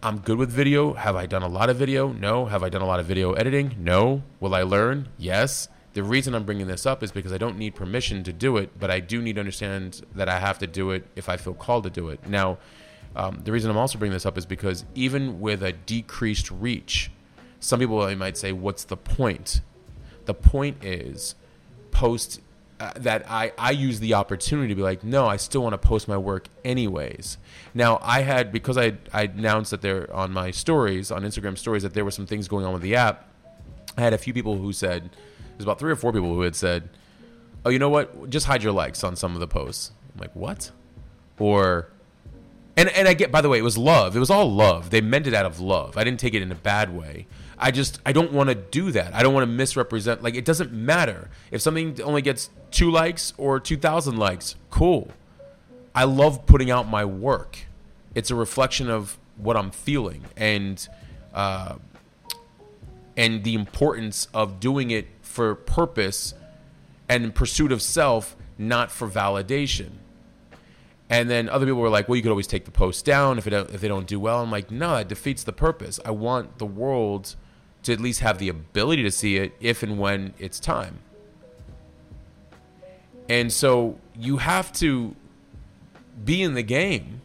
I'm 0.02 0.20
good 0.20 0.38
with 0.38 0.50
video. 0.50 0.94
Have 0.94 1.14
I 1.14 1.26
done 1.26 1.42
a 1.42 1.48
lot 1.48 1.68
of 1.68 1.76
video? 1.76 2.10
No. 2.10 2.46
Have 2.46 2.62
I 2.62 2.70
done 2.70 2.80
a 2.80 2.86
lot 2.86 3.00
of 3.00 3.06
video 3.06 3.34
editing? 3.34 3.76
No. 3.78 4.22
Will 4.40 4.54
I 4.54 4.62
learn? 4.62 5.10
Yes. 5.18 5.68
The 5.92 6.02
reason 6.02 6.34
I'm 6.34 6.44
bringing 6.44 6.68
this 6.68 6.86
up 6.86 7.02
is 7.02 7.12
because 7.12 7.34
I 7.34 7.38
don't 7.38 7.58
need 7.58 7.74
permission 7.74 8.24
to 8.24 8.32
do 8.32 8.56
it, 8.56 8.70
but 8.80 8.90
I 8.90 9.00
do 9.00 9.20
need 9.20 9.34
to 9.34 9.40
understand 9.40 10.00
that 10.14 10.26
I 10.26 10.38
have 10.38 10.58
to 10.60 10.66
do 10.66 10.90
it 10.92 11.06
if 11.16 11.28
I 11.28 11.36
feel 11.36 11.52
called 11.52 11.84
to 11.84 11.90
do 11.90 12.08
it. 12.08 12.26
Now, 12.26 12.56
um, 13.14 13.42
the 13.44 13.52
reason 13.52 13.70
I'm 13.70 13.76
also 13.76 13.98
bringing 13.98 14.14
this 14.14 14.24
up 14.24 14.38
is 14.38 14.46
because 14.46 14.86
even 14.94 15.38
with 15.38 15.62
a 15.62 15.72
decreased 15.72 16.50
reach, 16.50 17.10
some 17.58 17.78
people 17.78 18.16
might 18.16 18.38
say, 18.38 18.52
What's 18.52 18.84
the 18.84 18.96
point? 18.96 19.60
The 20.24 20.32
point 20.34 20.82
is 20.82 21.34
post 21.90 22.40
uh, 22.80 22.92
that 22.96 23.30
I, 23.30 23.52
I 23.58 23.72
use 23.72 24.00
the 24.00 24.14
opportunity 24.14 24.68
to 24.68 24.74
be 24.74 24.82
like, 24.82 25.04
no, 25.04 25.26
I 25.26 25.36
still 25.36 25.62
want 25.62 25.74
to 25.74 25.78
post 25.78 26.08
my 26.08 26.16
work 26.16 26.48
anyways. 26.64 27.36
Now, 27.74 27.98
I 28.02 28.22
had, 28.22 28.50
because 28.50 28.78
I, 28.78 28.94
I 29.12 29.24
announced 29.24 29.70
that 29.70 29.82
there 29.82 30.12
on 30.14 30.32
my 30.32 30.50
stories, 30.50 31.10
on 31.10 31.22
Instagram 31.22 31.58
stories, 31.58 31.82
that 31.82 31.92
there 31.92 32.04
were 32.04 32.10
some 32.10 32.26
things 32.26 32.48
going 32.48 32.64
on 32.64 32.72
with 32.72 32.82
the 32.82 32.96
app, 32.96 33.28
I 33.96 34.00
had 34.00 34.14
a 34.14 34.18
few 34.18 34.32
people 34.32 34.56
who 34.56 34.72
said, 34.72 35.10
there's 35.50 35.64
about 35.64 35.78
three 35.78 35.92
or 35.92 35.96
four 35.96 36.10
people 36.10 36.34
who 36.34 36.40
had 36.40 36.56
said, 36.56 36.88
oh, 37.66 37.70
you 37.70 37.78
know 37.78 37.90
what? 37.90 38.30
Just 38.30 38.46
hide 38.46 38.62
your 38.62 38.72
likes 38.72 39.04
on 39.04 39.14
some 39.14 39.34
of 39.34 39.40
the 39.40 39.46
posts. 39.46 39.92
I'm 40.14 40.20
like, 40.22 40.34
what? 40.34 40.70
Or, 41.38 41.90
and, 42.76 42.88
and 42.90 43.08
I 43.08 43.14
get, 43.14 43.30
by 43.30 43.40
the 43.40 43.48
way, 43.48 43.58
it 43.58 43.64
was 43.64 43.76
love. 43.76 44.16
It 44.16 44.20
was 44.20 44.30
all 44.30 44.50
love. 44.50 44.90
They 44.90 45.00
meant 45.00 45.26
it 45.26 45.34
out 45.34 45.46
of 45.46 45.60
love. 45.60 45.96
I 45.96 46.04
didn't 46.04 46.20
take 46.20 46.34
it 46.34 46.42
in 46.42 46.50
a 46.50 46.56
bad 46.56 46.94
way. 46.94 47.26
I 47.60 47.70
just 47.70 48.00
I 48.06 48.12
don't 48.12 48.32
want 48.32 48.48
to 48.48 48.54
do 48.54 48.90
that. 48.92 49.14
I 49.14 49.22
don't 49.22 49.34
want 49.34 49.44
to 49.44 49.52
misrepresent. 49.52 50.22
Like 50.22 50.34
it 50.34 50.46
doesn't 50.46 50.72
matter 50.72 51.28
if 51.50 51.60
something 51.60 52.00
only 52.02 52.22
gets 52.22 52.48
two 52.70 52.90
likes 52.90 53.34
or 53.36 53.60
two 53.60 53.76
thousand 53.76 54.16
likes. 54.16 54.56
Cool. 54.70 55.10
I 55.94 56.04
love 56.04 56.46
putting 56.46 56.70
out 56.70 56.88
my 56.88 57.04
work. 57.04 57.58
It's 58.14 58.30
a 58.30 58.34
reflection 58.34 58.88
of 58.88 59.18
what 59.36 59.56
I'm 59.56 59.70
feeling 59.70 60.24
and 60.36 60.88
uh, 61.34 61.76
and 63.16 63.44
the 63.44 63.54
importance 63.54 64.28
of 64.32 64.58
doing 64.58 64.90
it 64.90 65.08
for 65.20 65.54
purpose 65.54 66.32
and 67.08 67.34
pursuit 67.34 67.72
of 67.72 67.82
self, 67.82 68.36
not 68.56 68.90
for 68.90 69.08
validation. 69.08 69.90
And 71.10 71.28
then 71.28 71.48
other 71.48 71.66
people 71.66 71.80
were 71.80 71.90
like, 71.90 72.08
"Well, 72.08 72.16
you 72.16 72.22
could 72.22 72.30
always 72.30 72.46
take 72.46 72.64
the 72.64 72.70
post 72.70 73.04
down 73.04 73.36
if 73.36 73.46
it 73.46 73.52
if 73.52 73.80
they 73.80 73.88
don't 73.88 74.06
do 74.06 74.20
well." 74.20 74.42
I'm 74.42 74.50
like, 74.50 74.70
"No, 74.70 74.94
that 74.94 75.08
defeats 75.08 75.42
the 75.42 75.52
purpose. 75.52 75.98
I 76.04 76.12
want 76.12 76.58
the 76.58 76.66
world 76.66 77.34
to 77.82 77.92
at 77.92 78.00
least 78.00 78.20
have 78.20 78.38
the 78.38 78.48
ability 78.48 79.02
to 79.02 79.10
see 79.10 79.36
it 79.36 79.52
if 79.60 79.82
and 79.82 79.98
when 79.98 80.34
it's 80.38 80.60
time." 80.60 81.00
And 83.28 83.52
so 83.52 83.98
you 84.16 84.38
have 84.38 84.72
to 84.74 85.16
be 86.24 86.42
in 86.42 86.54
the 86.54 86.62
game 86.62 87.22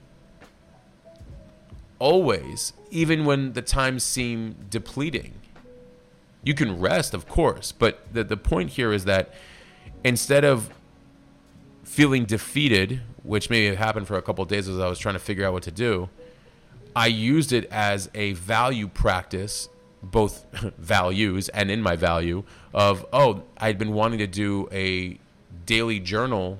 always, 1.99 2.73
even 2.91 3.25
when 3.25 3.53
the 3.53 3.61
times 3.61 4.03
seem 4.03 4.55
depleting. 4.69 5.33
You 6.43 6.53
can 6.53 6.79
rest, 6.79 7.13
of 7.13 7.27
course, 7.27 7.71
but 7.71 8.05
the, 8.13 8.23
the 8.23 8.37
point 8.37 8.71
here 8.71 8.93
is 8.93 9.05
that 9.05 9.33
instead 10.03 10.43
of 10.43 10.69
feeling 11.83 12.25
defeated, 12.25 13.01
which 13.25 13.49
maybe 13.49 13.75
happened 13.75 14.07
for 14.07 14.17
a 14.17 14.21
couple 14.21 14.45
days 14.45 14.69
as 14.69 14.79
I 14.79 14.87
was 14.87 14.99
trying 14.99 15.15
to 15.15 15.19
figure 15.19 15.45
out 15.45 15.53
what 15.53 15.63
to 15.63 15.71
do, 15.71 16.09
I 16.95 17.07
used 17.07 17.51
it 17.51 17.65
as 17.71 18.09
a 18.13 18.33
value 18.33 18.87
practice, 18.87 19.67
both 20.01 20.45
values 20.77 21.49
and 21.49 21.69
in 21.71 21.81
my 21.81 21.95
value 21.95 22.43
of, 22.73 23.05
oh, 23.11 23.43
I'd 23.57 23.77
been 23.77 23.93
wanting 23.93 24.19
to 24.19 24.27
do 24.27 24.69
a 24.71 25.19
daily 25.65 25.99
journal 25.99 26.59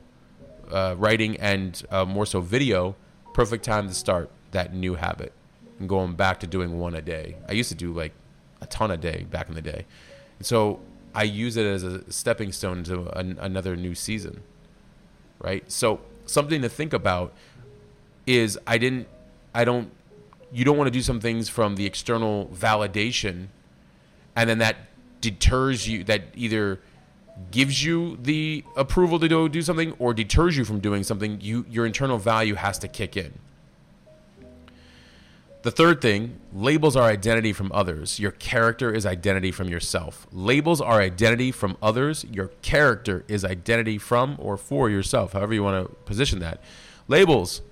uh, 0.72 0.96
writing 0.98 1.38
and 1.38 1.82
uh, 1.92 2.06
more 2.06 2.26
so 2.26 2.42
video, 2.42 2.96
perfect 3.34 3.64
time 3.64 3.88
to 3.88 3.94
start 3.94 4.30
that 4.52 4.74
new 4.74 4.96
habit 4.96 5.32
and 5.80 5.88
going 5.88 6.14
back 6.14 6.40
to 6.40 6.48
doing 6.48 6.80
one 6.80 6.96
a 6.96 7.02
day. 7.02 7.36
I 7.48 7.52
used 7.54 7.70
to 7.70 7.76
do 7.76 7.94
like 7.94 8.14
a 8.62 8.66
ton 8.66 8.92
a 8.92 8.98
day 8.98 9.26
back 9.30 9.50
in 9.50 9.56
the 9.56 9.62
day. 9.62 9.86
And 10.40 10.46
so 10.46 10.80
I 11.14 11.24
use 11.24 11.56
it 11.58 11.66
as 11.66 11.84
a 11.84 12.12
stepping 12.12 12.52
stone 12.52 12.84
to 12.86 13.18
an, 13.18 13.38
another 13.40 13.76
new 13.76 13.94
season. 13.94 14.42
Right? 15.40 15.70
So 15.72 16.02
something 16.26 16.62
to 16.62 16.70
think 16.70 16.94
about 16.94 17.34
is 18.26 18.58
I 18.66 18.78
didn't 18.78 19.08
I 19.54 19.66
don't 19.66 19.92
you 20.52 20.66
don't 20.66 20.78
want 20.78 20.88
to 20.88 20.92
do 20.92 21.02
some 21.02 21.20
things 21.20 21.50
from 21.50 21.76
the 21.76 21.86
external 21.86 22.48
validation 22.48 23.48
and 24.36 24.50
then 24.50 24.60
that 24.60 24.78
deters 25.22 25.88
you 25.88 26.04
that 26.06 26.24
either 26.36 26.80
gives 27.52 27.84
you 27.84 28.18
the 28.22 28.64
approval 28.78 29.20
to 29.20 29.28
go 29.28 29.48
do 29.48 29.62
something 29.62 29.94
or 30.00 30.14
deters 30.14 30.56
you 30.56 30.64
from 30.64 30.80
doing 30.80 31.04
something 31.04 31.40
you 31.42 31.66
your 31.70 31.86
internal 31.86 32.18
value 32.18 32.56
has 32.56 32.80
to 32.80 32.88
kick 32.88 33.18
in 33.18 33.34
the 35.66 35.72
third 35.72 36.00
thing, 36.00 36.40
labels 36.54 36.96
are 36.96 37.10
identity 37.10 37.52
from 37.52 37.72
others. 37.74 38.20
Your 38.20 38.30
character 38.30 38.94
is 38.94 39.04
identity 39.04 39.52
from 39.52 39.68
yourself. 39.68 40.28
Labels 40.32 40.80
are 40.80 41.02
identity 41.02 41.52
from 41.52 41.76
others. 41.82 42.24
Your 42.32 42.50
character 42.62 43.26
is 43.28 43.44
identity 43.44 43.98
from 43.98 44.36
or 44.38 44.58
for 44.58 44.92
yourself, 44.92 45.34
however 45.34 45.56
you 45.56 45.64
want 45.64 45.88
to 45.88 45.96
position 46.06 46.38
that. 46.38 46.62
Labels. 47.08 47.64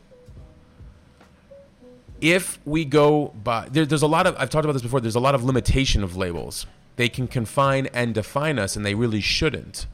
If 2.20 2.58
we 2.66 2.84
go 2.84 3.28
by, 3.28 3.70
there, 3.70 3.86
there's 3.86 4.02
a 4.02 4.08
lot 4.08 4.26
of, 4.26 4.36
I've 4.40 4.50
talked 4.50 4.66
about 4.66 4.74
this 4.74 4.82
before, 4.82 5.00
there's 5.00 5.14
a 5.14 5.20
lot 5.20 5.36
of 5.36 5.44
limitation 5.44 6.04
of 6.04 6.18
labels. 6.18 6.66
They 6.96 7.10
can 7.10 7.28
confine 7.28 7.86
and 7.94 8.16
define 8.16 8.58
us, 8.58 8.76
and 8.76 8.84
they 8.84 8.96
really 8.96 9.22
shouldn't 9.22 9.86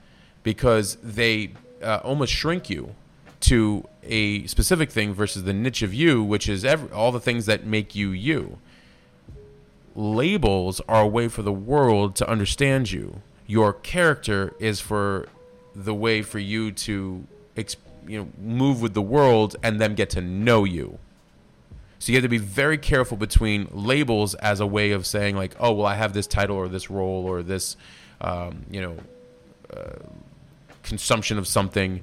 because 0.42 0.96
they 1.04 1.52
uh, 1.84 2.00
almost 2.06 2.32
shrink 2.32 2.70
you 2.70 2.96
to 3.42 3.88
a 4.04 4.46
specific 4.48 4.92
thing 4.92 5.14
versus 5.14 5.44
the 5.44 5.54
niche 5.54 5.82
of 5.82 5.94
you, 5.94 6.24
which 6.24 6.50
is 6.50 6.66
every, 6.66 6.92
all 6.92 7.12
the 7.12 7.20
things 7.20 7.46
that 7.46 7.66
make 7.66 7.96
you 7.96 8.10
you. 8.10 8.58
Labels 9.96 10.82
are 10.88 11.02
a 11.02 11.08
way 11.08 11.28
for 11.28 11.42
the 11.42 11.54
world 11.54 12.16
to 12.18 12.30
understand 12.30 12.92
you. 12.92 13.22
Your 13.48 13.74
character 13.74 14.54
is 14.60 14.80
for 14.80 15.28
the 15.76 15.94
way 15.94 16.22
for 16.22 16.40
you 16.40 16.72
to 16.72 17.26
you 18.10 18.20
know 18.20 18.28
move 18.42 18.82
with 18.82 18.94
the 18.94 19.02
world 19.02 19.56
and 19.62 19.80
them 19.80 19.96
get 19.96 20.10
to 20.12 20.22
know 20.22 20.64
you. 20.64 20.98
So 22.00 22.12
you 22.12 22.18
have 22.18 22.24
to 22.24 22.30
be 22.30 22.38
very 22.38 22.78
careful 22.78 23.18
between 23.18 23.68
labels 23.72 24.34
as 24.36 24.62
a 24.62 24.66
way 24.66 24.92
of 24.92 25.06
saying 25.06 25.36
like, 25.36 25.56
oh 25.60 25.74
well, 25.74 25.86
I 25.86 25.96
have 25.96 26.14
this 26.14 26.28
title 26.28 26.56
or 26.56 26.68
this 26.68 26.90
role 26.90 27.26
or 27.26 27.44
this, 27.44 27.76
um, 28.22 28.66
you 28.72 28.82
know, 28.82 28.98
uh, 29.76 30.00
consumption 30.82 31.38
of 31.38 31.46
something 31.46 32.02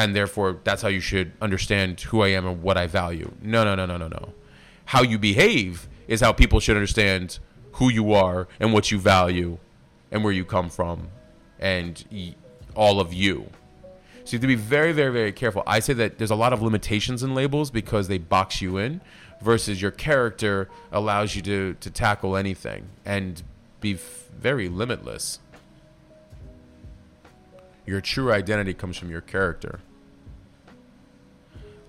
and 0.00 0.16
therefore 0.16 0.58
that's 0.64 0.80
how 0.80 0.88
you 0.88 1.00
should 1.00 1.30
understand 1.42 2.00
who 2.00 2.22
I 2.22 2.28
am 2.28 2.46
and 2.46 2.62
what 2.62 2.78
I 2.78 2.86
value. 2.86 3.30
No, 3.42 3.64
no, 3.64 3.74
no, 3.74 3.84
no, 3.84 3.98
no, 3.98 4.08
no. 4.08 4.32
How 4.86 5.02
you 5.02 5.18
behave 5.18 5.88
is 6.08 6.22
how 6.22 6.32
people 6.32 6.58
should 6.58 6.76
understand 6.76 7.38
who 7.72 7.90
you 7.90 8.14
are 8.14 8.48
and 8.58 8.72
what 8.72 8.90
you 8.90 8.98
value 8.98 9.58
and 10.10 10.24
where 10.24 10.32
you 10.32 10.44
come 10.44 10.70
from 10.70 11.08
and 11.58 12.34
all 12.74 12.98
of 12.98 13.12
you. 13.12 13.50
So 14.24 14.32
you 14.32 14.36
have 14.36 14.40
to 14.40 14.46
be 14.46 14.54
very, 14.54 14.92
very, 14.92 15.12
very 15.12 15.32
careful. 15.32 15.62
I 15.66 15.80
say 15.80 15.92
that 15.92 16.16
there's 16.16 16.30
a 16.30 16.36
lot 16.36 16.54
of 16.54 16.62
limitations 16.62 17.22
in 17.22 17.34
labels 17.34 17.70
because 17.70 18.08
they 18.08 18.18
box 18.18 18.62
you 18.62 18.78
in 18.78 19.02
versus 19.42 19.82
your 19.82 19.90
character 19.90 20.70
allows 20.92 21.36
you 21.36 21.42
to, 21.42 21.74
to 21.74 21.90
tackle 21.90 22.36
anything 22.36 22.88
and 23.04 23.42
be 23.80 23.92
very 23.92 24.68
limitless. 24.70 25.40
Your 27.84 28.00
true 28.00 28.32
identity 28.32 28.72
comes 28.72 28.96
from 28.96 29.10
your 29.10 29.20
character 29.20 29.80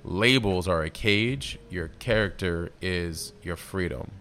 labels 0.04 0.68
are 0.68 0.84
a 0.84 0.90
cage, 0.90 1.60
your 1.70 1.90
character 2.00 2.72
is 2.82 3.34
your 3.44 3.56
freedom. 3.56 4.12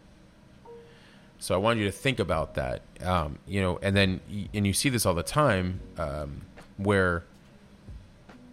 So 1.38 1.54
I 1.54 1.58
want 1.58 1.78
you 1.78 1.86
to 1.86 1.92
think 1.92 2.18
about 2.18 2.54
that. 2.54 2.82
Um, 3.02 3.38
you 3.46 3.62
know, 3.62 3.78
and 3.82 3.96
then 3.96 4.20
and 4.52 4.66
you 4.66 4.74
see 4.74 4.90
this 4.90 5.06
all 5.06 5.14
the 5.14 5.22
time 5.22 5.80
um, 5.96 6.42
where 6.76 7.24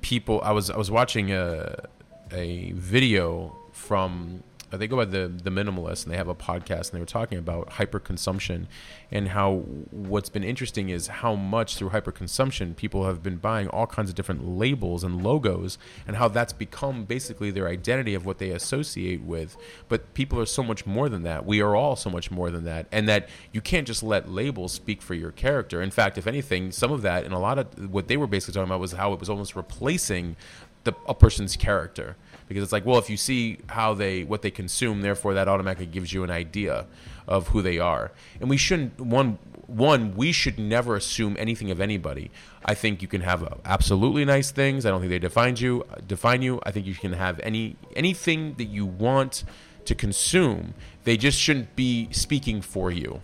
people. 0.01 0.39
I 0.41 0.51
was 0.51 0.69
I 0.69 0.77
was 0.77 0.89
watching 0.89 1.31
a 1.31 1.83
a 2.31 2.71
video 2.71 3.57
from 3.73 4.43
they 4.71 4.87
go 4.87 4.97
by 4.97 5.05
the 5.05 5.27
the 5.27 5.49
minimalist 5.49 6.03
and 6.03 6.13
they 6.13 6.17
have 6.17 6.27
a 6.27 6.35
podcast 6.35 6.89
and 6.89 6.91
they 6.93 6.99
were 6.99 7.05
talking 7.05 7.37
about 7.37 7.69
hyperconsumption 7.71 8.65
and 9.11 9.29
how 9.29 9.59
what's 9.91 10.29
been 10.29 10.43
interesting 10.43 10.89
is 10.89 11.07
how 11.07 11.35
much 11.35 11.77
through 11.77 11.89
hyperconsumption 11.89 12.75
people 12.75 13.05
have 13.05 13.23
been 13.23 13.37
buying 13.37 13.67
all 13.69 13.87
kinds 13.87 14.09
of 14.09 14.15
different 14.15 14.47
labels 14.47 15.03
and 15.03 15.23
logos 15.23 15.77
and 16.05 16.17
how 16.17 16.27
that's 16.27 16.53
become 16.53 17.05
basically 17.05 17.51
their 17.51 17.67
identity 17.67 18.13
of 18.13 18.25
what 18.25 18.39
they 18.39 18.49
associate 18.49 19.21
with. 19.21 19.55
But 19.87 20.13
people 20.13 20.39
are 20.39 20.45
so 20.45 20.63
much 20.63 20.85
more 20.85 21.07
than 21.07 21.23
that. 21.23 21.45
We 21.45 21.61
are 21.61 21.75
all 21.75 21.95
so 21.95 22.09
much 22.09 22.29
more 22.29 22.51
than 22.51 22.65
that 22.65 22.87
and 22.91 23.07
that 23.07 23.29
you 23.53 23.61
can't 23.61 23.87
just 23.87 24.03
let 24.03 24.29
labels 24.29 24.73
speak 24.73 25.01
for 25.01 25.13
your 25.13 25.31
character. 25.31 25.81
In 25.81 25.91
fact 25.91 26.17
if 26.17 26.27
anything 26.27 26.71
some 26.71 26.91
of 26.91 27.01
that 27.03 27.23
and 27.23 27.33
a 27.33 27.39
lot 27.39 27.57
of 27.57 27.91
what 27.91 28.07
they 28.07 28.17
were 28.17 28.27
basically 28.27 28.53
talking 28.53 28.69
about 28.69 28.81
was 28.81 28.91
how 28.93 29.13
it 29.13 29.19
was 29.19 29.29
almost 29.29 29.55
replacing 29.55 30.35
the, 30.83 30.93
a 31.05 31.13
person's 31.13 31.55
character 31.55 32.15
because 32.47 32.63
it's 32.63 32.71
like 32.71 32.85
well 32.85 32.97
if 32.97 33.09
you 33.09 33.17
see 33.17 33.59
how 33.69 33.93
they 33.93 34.23
what 34.23 34.41
they 34.41 34.51
consume 34.51 35.01
therefore 35.01 35.33
that 35.33 35.47
automatically 35.47 35.85
gives 35.85 36.13
you 36.13 36.23
an 36.23 36.31
idea 36.31 36.85
of 37.27 37.49
who 37.49 37.61
they 37.61 37.77
are. 37.77 38.11
And 38.39 38.49
we 38.49 38.57
shouldn't 38.57 38.99
one 38.99 39.37
one 39.67 40.15
we 40.15 40.31
should 40.31 40.57
never 40.57 40.95
assume 40.95 41.35
anything 41.37 41.69
of 41.71 41.81
anybody. 41.81 42.31
I 42.63 42.73
think 42.73 43.01
you 43.01 43.07
can 43.07 43.21
have 43.21 43.59
absolutely 43.65 44.23
nice 44.23 44.49
things. 44.49 44.85
I 44.85 44.89
don't 44.89 45.01
think 45.01 45.09
they 45.09 45.19
define 45.19 45.57
you 45.57 45.85
define 46.07 46.41
you. 46.41 46.61
I 46.63 46.71
think 46.71 46.85
you 46.85 46.95
can 46.95 47.13
have 47.13 47.39
any 47.41 47.75
anything 47.95 48.55
that 48.55 48.65
you 48.65 48.85
want 48.85 49.43
to 49.85 49.95
consume. 49.95 50.73
They 51.03 51.17
just 51.17 51.39
shouldn't 51.39 51.75
be 51.75 52.07
speaking 52.11 52.61
for 52.61 52.91
you. 52.91 53.21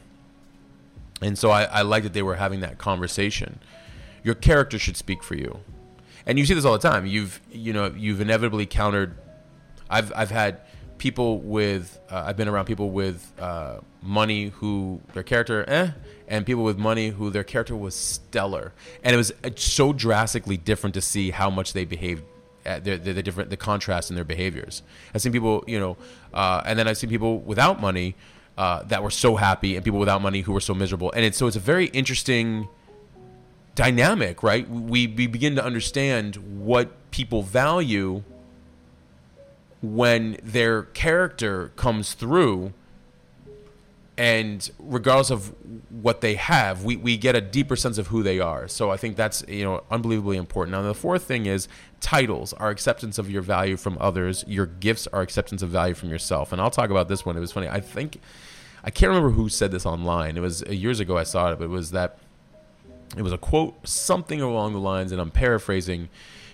And 1.21 1.37
so 1.37 1.51
I, 1.51 1.63
I 1.63 1.81
like 1.83 2.03
that 2.03 2.13
they 2.13 2.21
were 2.21 2.35
having 2.35 2.59
that 2.59 2.77
conversation. 2.77 3.59
Your 4.23 4.35
character 4.35 4.77
should 4.77 4.97
speak 4.97 5.23
for 5.23 5.35
you 5.35 5.59
and 6.25 6.39
you 6.39 6.45
see 6.45 6.53
this 6.53 6.65
all 6.65 6.77
the 6.77 6.89
time. 6.89 7.05
You've 7.05 7.39
you 7.51 7.73
know 7.73 7.93
you've 7.95 8.21
inevitably 8.21 8.65
countered. 8.65 9.15
I've 9.89 10.11
I've 10.15 10.31
had 10.31 10.61
people 10.97 11.39
with 11.39 11.99
uh, 12.09 12.23
I've 12.25 12.37
been 12.37 12.47
around 12.47 12.65
people 12.65 12.91
with 12.91 13.31
uh, 13.39 13.79
money 14.01 14.47
who 14.47 15.01
their 15.13 15.23
character 15.23 15.65
eh, 15.67 15.91
and 16.27 16.45
people 16.45 16.63
with 16.63 16.77
money 16.77 17.09
who 17.09 17.29
their 17.29 17.43
character 17.43 17.75
was 17.75 17.95
stellar, 17.95 18.73
and 19.03 19.13
it 19.13 19.17
was 19.17 19.31
uh, 19.43 19.49
so 19.55 19.93
drastically 19.93 20.57
different 20.57 20.93
to 20.93 21.01
see 21.01 21.31
how 21.31 21.49
much 21.49 21.73
they 21.73 21.85
behaved. 21.85 22.23
At 22.65 22.85
the, 22.85 22.95
the, 22.95 23.11
the 23.11 23.21
different 23.21 23.49
the 23.49 23.57
contrast 23.57 24.09
in 24.09 24.15
their 24.15 24.23
behaviors. 24.23 24.83
I've 25.13 25.21
seen 25.21 25.33
people, 25.33 25.65
you 25.67 25.77
know, 25.77 25.97
uh, 26.33 26.61
and 26.65 26.79
then 26.79 26.87
I've 26.87 26.97
seen 26.97 27.09
people 27.09 27.39
without 27.39 27.81
money 27.81 28.15
uh, 28.57 28.83
that 28.83 29.03
were 29.03 29.11
so 29.11 29.35
happy, 29.35 29.75
and 29.75 29.83
people 29.83 29.99
without 29.99 30.21
money 30.21 30.39
who 30.39 30.53
were 30.53 30.61
so 30.61 30.73
miserable. 30.73 31.11
And 31.11 31.25
it's 31.25 31.37
so 31.37 31.47
it's 31.47 31.57
a 31.57 31.59
very 31.59 31.87
interesting 31.87 32.69
dynamic, 33.75 34.43
right? 34.43 34.69
We, 34.69 35.07
we 35.07 35.27
begin 35.27 35.55
to 35.55 35.63
understand 35.63 36.35
what 36.65 37.11
people 37.11 37.43
value 37.43 38.23
when 39.81 40.37
their 40.43 40.83
character 40.83 41.71
comes 41.75 42.13
through 42.13 42.73
and 44.17 44.69
regardless 44.77 45.31
of 45.31 45.55
what 45.89 46.21
they 46.21 46.35
have, 46.35 46.83
we, 46.83 46.95
we 46.95 47.17
get 47.17 47.35
a 47.35 47.41
deeper 47.41 47.75
sense 47.75 47.97
of 47.97 48.07
who 48.07 48.21
they 48.21 48.39
are. 48.39 48.67
So 48.67 48.91
I 48.91 48.97
think 48.97 49.15
that's 49.15 49.43
you 49.47 49.63
know 49.63 49.83
unbelievably 49.89 50.37
important. 50.37 50.73
Now 50.73 50.83
the 50.83 50.93
fourth 50.93 51.23
thing 51.23 51.47
is 51.47 51.67
titles 51.99 52.53
are 52.53 52.69
acceptance 52.69 53.17
of 53.17 53.29
your 53.29 53.41
value 53.41 53.75
from 53.75 53.97
others. 53.99 54.45
Your 54.47 54.67
gifts 54.67 55.07
are 55.07 55.21
acceptance 55.21 55.63
of 55.63 55.69
value 55.69 55.95
from 55.95 56.09
yourself. 56.09 56.51
And 56.51 56.61
I'll 56.61 56.69
talk 56.69 56.91
about 56.91 57.07
this 57.07 57.25
one. 57.25 57.35
It 57.35 57.39
was 57.39 57.51
funny. 57.51 57.67
I 57.67 57.79
think 57.79 58.19
I 58.83 58.91
can't 58.91 59.09
remember 59.09 59.31
who 59.31 59.49
said 59.49 59.71
this 59.71 59.85
online. 59.85 60.37
It 60.37 60.41
was 60.41 60.61
years 60.67 60.99
ago. 60.99 61.17
I 61.17 61.23
saw 61.23 61.51
it, 61.51 61.57
but 61.57 61.65
it 61.65 61.69
was 61.69 61.91
that 61.91 62.19
it 63.17 63.21
was 63.21 63.33
a 63.33 63.37
quote 63.37 63.87
something 63.87 64.41
along 64.41 64.73
the 64.73 64.79
lines, 64.79 65.11
and 65.11 65.21
I'm 65.21 65.31
paraphrasing. 65.31 66.09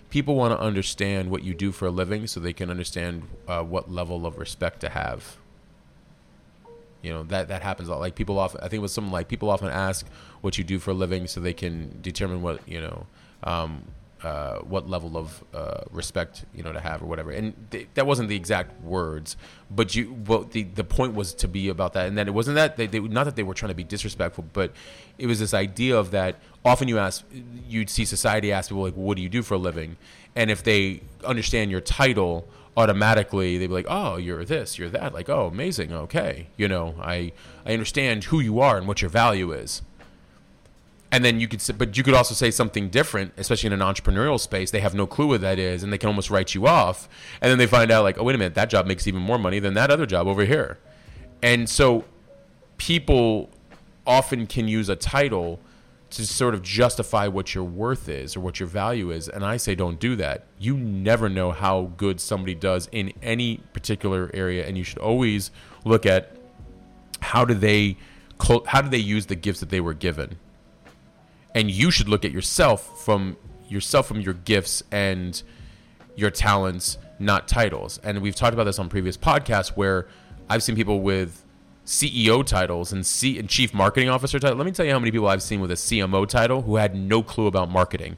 People 0.10 0.36
want 0.36 0.58
to 0.58 0.60
understand 0.60 1.30
what 1.30 1.44
you 1.44 1.54
do 1.54 1.72
for 1.72 1.86
a 1.86 1.92
living, 1.92 2.28
so 2.28 2.40
they 2.40 2.54
can 2.54 2.70
understand 2.70 3.28
uh, 3.48 3.64
what 3.64 3.92
level 3.92 4.26
of 4.26 4.38
respect 4.38 4.80
to 4.82 4.90
have 4.90 5.38
you 7.02 7.12
know 7.12 7.24
that 7.24 7.48
that 7.48 7.62
happens 7.62 7.88
a 7.88 7.92
lot. 7.92 8.00
Like 8.00 8.16
people 8.16 8.40
often, 8.40 8.60
I 8.62 8.64
think 8.64 8.76
it 8.76 8.82
was 8.82 8.94
something 8.94 9.12
like 9.12 9.28
people 9.28 9.50
often 9.50 9.70
ask 9.70 10.06
what 10.42 10.58
you 10.58 10.64
do 10.64 10.80
for 10.80 10.92
a 10.92 10.94
living 10.94 11.28
so 11.28 11.40
they 11.40 11.54
can 11.54 12.00
determine 12.02 12.42
what 12.42 12.68
you 12.68 12.82
know, 12.82 13.06
um, 13.44 13.84
uh, 14.24 14.60
what 14.60 14.90
level 14.90 15.18
of 15.18 15.44
uh, 15.54 15.82
respect 15.92 16.46
you 16.54 16.64
know 16.64 16.74
to 16.74 16.80
have 16.80 17.02
or 17.02 17.06
whatever. 17.06 17.32
And 17.32 17.54
th- 17.72 17.88
that 17.94 18.06
wasn't 18.06 18.30
the 18.30 18.36
exact 18.36 18.82
words, 18.84 19.38
but 19.72 19.96
you. 19.96 20.14
Well, 20.28 20.44
the 20.44 20.64
the 20.64 20.84
point 20.84 21.14
was 21.14 21.34
to 21.36 21.48
be 21.48 21.70
about 21.70 21.94
that, 21.94 22.08
and 22.08 22.18
then 22.18 22.28
it 22.28 22.34
wasn't 22.34 22.56
that 22.56 22.78
they, 22.78 22.88
they 22.88 23.00
not 23.00 23.24
that 23.26 23.36
they 23.36 23.44
were 23.44 23.54
trying 23.54 23.70
to 23.70 23.76
be 23.76 23.84
disrespectful, 23.84 24.46
but 24.54 24.74
it 25.18 25.28
was 25.28 25.40
this 25.40 25.54
idea 25.54 25.98
of 25.98 26.12
that. 26.12 26.36
Often 26.66 26.90
you 26.90 27.00
ask, 27.00 27.24
you'd 27.68 27.90
see 27.90 28.04
society 28.06 28.52
ask 28.52 28.70
people 28.70 28.84
like, 28.84 28.96
"What 28.96 29.16
do 29.16 29.24
you 29.24 29.30
do 29.30 29.42
for 29.42 29.54
a 29.54 29.58
living?" 29.58 29.98
And 30.36 30.52
if 30.52 30.64
they 30.64 31.02
understand 31.24 31.72
your 31.72 31.82
title 31.82 32.48
automatically 32.78 33.58
they'd 33.58 33.68
be 33.68 33.74
like, 33.74 33.88
"Oh, 33.90 34.18
you're 34.18 34.46
this, 34.46 34.78
you're 34.78 34.90
that." 34.90 35.14
Like, 35.14 35.30
"Oh, 35.30 35.48
amazing. 35.48 35.92
Okay, 35.92 36.48
you 36.58 36.68
know, 36.68 36.96
I 37.02 37.32
I 37.66 37.74
understand 37.74 38.26
who 38.26 38.40
you 38.40 38.60
are 38.60 38.78
and 38.78 38.88
what 38.88 39.02
your 39.02 39.10
value 39.10 39.52
is." 39.52 39.82
And 41.12 41.26
then 41.26 41.40
you 41.40 41.48
could, 41.48 41.62
say, 41.62 41.74
but 41.74 41.98
you 41.98 42.04
could 42.04 42.14
also 42.14 42.36
say 42.36 42.52
something 42.52 42.90
different, 42.90 43.34
especially 43.38 43.68
in 43.68 43.74
an 43.74 43.80
entrepreneurial 43.80 44.40
space. 44.40 44.70
They 44.70 44.80
have 44.80 44.94
no 44.94 45.08
clue 45.08 45.28
what 45.28 45.42
that 45.42 45.58
is, 45.58 45.82
and 45.82 45.92
they 45.92 45.98
can 45.98 46.08
almost 46.08 46.30
write 46.30 46.54
you 46.54 46.68
off. 46.68 47.10
And 47.42 47.50
then 47.50 47.58
they 47.58 47.66
find 47.66 47.90
out, 47.90 48.04
like, 48.04 48.20
oh, 48.20 48.24
wait 48.24 48.36
a 48.36 48.38
minute, 48.38 48.54
that 48.56 48.70
job 48.70 48.86
makes 48.86 49.08
even 49.08 49.22
more 49.22 49.40
money 49.40 49.60
than 49.60 49.74
that 49.74 49.90
other 49.90 50.06
job 50.06 50.28
over 50.28 50.46
here. 50.46 50.78
And 51.42 51.68
so, 51.68 52.06
people 52.78 53.50
often 54.06 54.46
can 54.46 54.68
use 54.68 54.88
a 54.88 54.96
title 54.96 55.60
to 56.12 56.26
sort 56.26 56.54
of 56.54 56.62
justify 56.62 57.28
what 57.28 57.54
your 57.54 57.64
worth 57.64 58.10
is 58.10 58.36
or 58.36 58.40
what 58.40 58.60
your 58.60 58.68
value 58.68 59.12
is. 59.12 59.30
And 59.30 59.46
I 59.46 59.58
say, 59.58 59.76
don't 59.76 60.00
do 60.00 60.16
that. 60.16 60.46
You 60.58 60.76
never 60.76 61.30
know 61.30 61.52
how 61.52 61.92
good 61.98 62.20
somebody 62.20 62.56
does 62.56 62.90
in 62.92 63.14
any 63.22 63.58
particular 63.74 64.32
area, 64.34 64.66
and 64.66 64.78
you 64.78 64.84
should 64.84 64.98
always 64.98 65.52
look 65.86 66.06
at 66.06 66.36
how 67.22 67.46
do 67.46 67.54
they 67.54 67.98
how 68.68 68.82
do 68.82 68.90
they 68.90 68.98
use 68.98 69.26
the 69.26 69.36
gifts 69.36 69.60
that 69.60 69.70
they 69.70 69.82
were 69.82 69.94
given. 69.94 70.38
And 71.56 71.72
you 71.72 71.92
should 71.92 72.08
look 72.08 72.24
at 72.26 72.32
yourself 72.32 73.04
from 73.04 73.38
yourself 73.68 74.08
from 74.08 74.22
your 74.22 74.34
gifts 74.34 74.84
and 74.92 75.42
your 76.16 76.32
talents, 76.32 76.98
not 77.20 77.48
titles. 77.48 78.00
And 78.04 78.22
we've 78.22 78.36
talked 78.36 78.54
about 78.54 78.66
this 78.66 78.80
on 78.80 78.90
previous 78.90 79.18
podcasts 79.18 79.70
where 79.70 80.08
I've 80.50 80.64
seen 80.64 80.76
people 80.76 81.02
with 81.02 81.46
CEO 81.86 82.46
titles 82.46 82.92
and 82.92 83.06
C 83.06 83.40
and 83.40 83.50
chief 83.50 83.74
marketing 83.74 84.10
officer 84.10 84.40
title. 84.40 84.58
Let 84.58 84.66
me 84.66 84.72
tell 84.72 84.86
you 84.86 84.92
how 84.92 85.00
many 85.00 85.12
people 85.12 85.28
I've 85.28 85.44
seen 85.44 85.60
with 85.60 85.72
a 85.72 85.76
CMO 85.76 86.28
title 86.28 86.62
who 86.62 86.76
had 86.76 86.96
no 86.96 87.24
clue 87.24 87.48
about 87.48 87.70
marketing. 87.70 88.18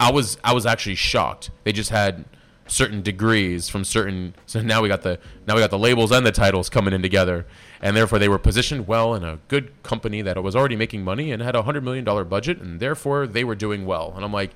I 0.00 0.10
was 0.10 0.38
I 0.42 0.52
was 0.52 0.66
actually 0.66 0.94
shocked. 0.94 1.50
They 1.64 1.72
just 1.72 1.90
had 1.90 2.24
certain 2.72 3.02
degrees 3.02 3.68
from 3.68 3.84
certain 3.84 4.34
so 4.46 4.60
now 4.62 4.80
we 4.82 4.88
got 4.88 5.02
the 5.02 5.18
now 5.46 5.54
we 5.54 5.60
got 5.60 5.70
the 5.70 5.78
labels 5.78 6.10
and 6.10 6.24
the 6.24 6.32
titles 6.32 6.68
coming 6.68 6.94
in 6.94 7.02
together. 7.02 7.46
And 7.80 7.96
therefore 7.96 8.18
they 8.18 8.28
were 8.28 8.38
positioned 8.38 8.86
well 8.86 9.14
in 9.14 9.24
a 9.24 9.38
good 9.48 9.72
company 9.82 10.22
that 10.22 10.40
was 10.42 10.54
already 10.54 10.76
making 10.76 11.02
money 11.02 11.32
and 11.32 11.42
had 11.42 11.56
a 11.56 11.62
hundred 11.62 11.84
million 11.84 12.04
dollar 12.04 12.24
budget 12.24 12.60
and 12.60 12.80
therefore 12.80 13.26
they 13.26 13.44
were 13.44 13.54
doing 13.54 13.84
well. 13.86 14.12
And 14.14 14.24
i'm 14.24 14.32
like 14.32 14.52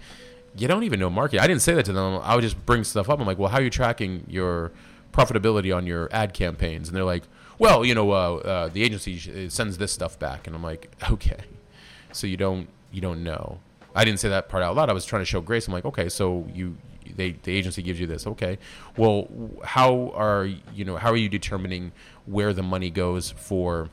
you 0.56 0.66
don't 0.66 0.85
even 0.85 0.99
know 0.99 1.11
marketing 1.11 1.40
i 1.40 1.46
didn't 1.46 1.62
say 1.62 1.75
that 1.75 1.85
to 1.87 1.92
them. 1.92 2.20
I 2.23 2.35
would 2.35 2.42
just 2.42 2.64
bring 2.64 2.85
stuff 2.85 3.11
up. 3.11 3.20
I'm 3.20 3.26
like 3.26 3.38
well 3.38 3.50
how 3.50 3.58
are 3.58 3.62
you 3.62 3.70
tracking 3.70 4.25
your 4.28 4.73
profitability 5.12 5.75
on 5.75 5.87
your 5.87 6.08
ad 6.12 6.32
campaigns? 6.32 6.88
And 6.88 6.96
they're 6.96 7.04
like 7.04 7.25
well, 7.58 7.84
you 7.84 7.95
know, 7.95 8.10
uh, 8.10 8.34
uh, 8.36 8.69
the 8.69 8.82
agency 8.82 9.49
sends 9.49 9.78
this 9.78 9.93
stuff 9.93 10.19
back, 10.19 10.47
and 10.47 10.54
I'm 10.54 10.62
like, 10.62 10.91
okay, 11.10 11.41
so 12.12 12.26
you 12.26 12.36
don't 12.36 12.69
you 12.93 13.00
don't 13.00 13.23
know. 13.23 13.60
I 13.95 14.04
didn't 14.04 14.21
say 14.21 14.28
that 14.28 14.49
part 14.49 14.62
out 14.62 14.76
loud. 14.76 14.91
I 14.91 14.93
was 14.93 15.06
trying 15.06 15.23
to 15.23 15.26
show 15.26 15.41
grace. 15.41 15.67
I'm 15.67 15.73
like, 15.73 15.86
okay, 15.86 16.08
so 16.08 16.47
you 16.52 16.76
they 17.14 17.32
the 17.32 17.52
agency 17.56 17.82
gives 17.82 18.00
you 18.00 18.06
this, 18.06 18.26
okay. 18.26 18.58
Well, 18.97 19.28
how 19.64 20.12
are 20.14 20.47
you 20.47 20.84
know 20.84 20.97
how 20.97 21.10
are 21.10 21.16
you 21.16 21.28
determining 21.28 21.92
where 22.26 22.52
the 22.52 22.62
money 22.62 22.90
goes 22.90 23.30
for 23.30 23.90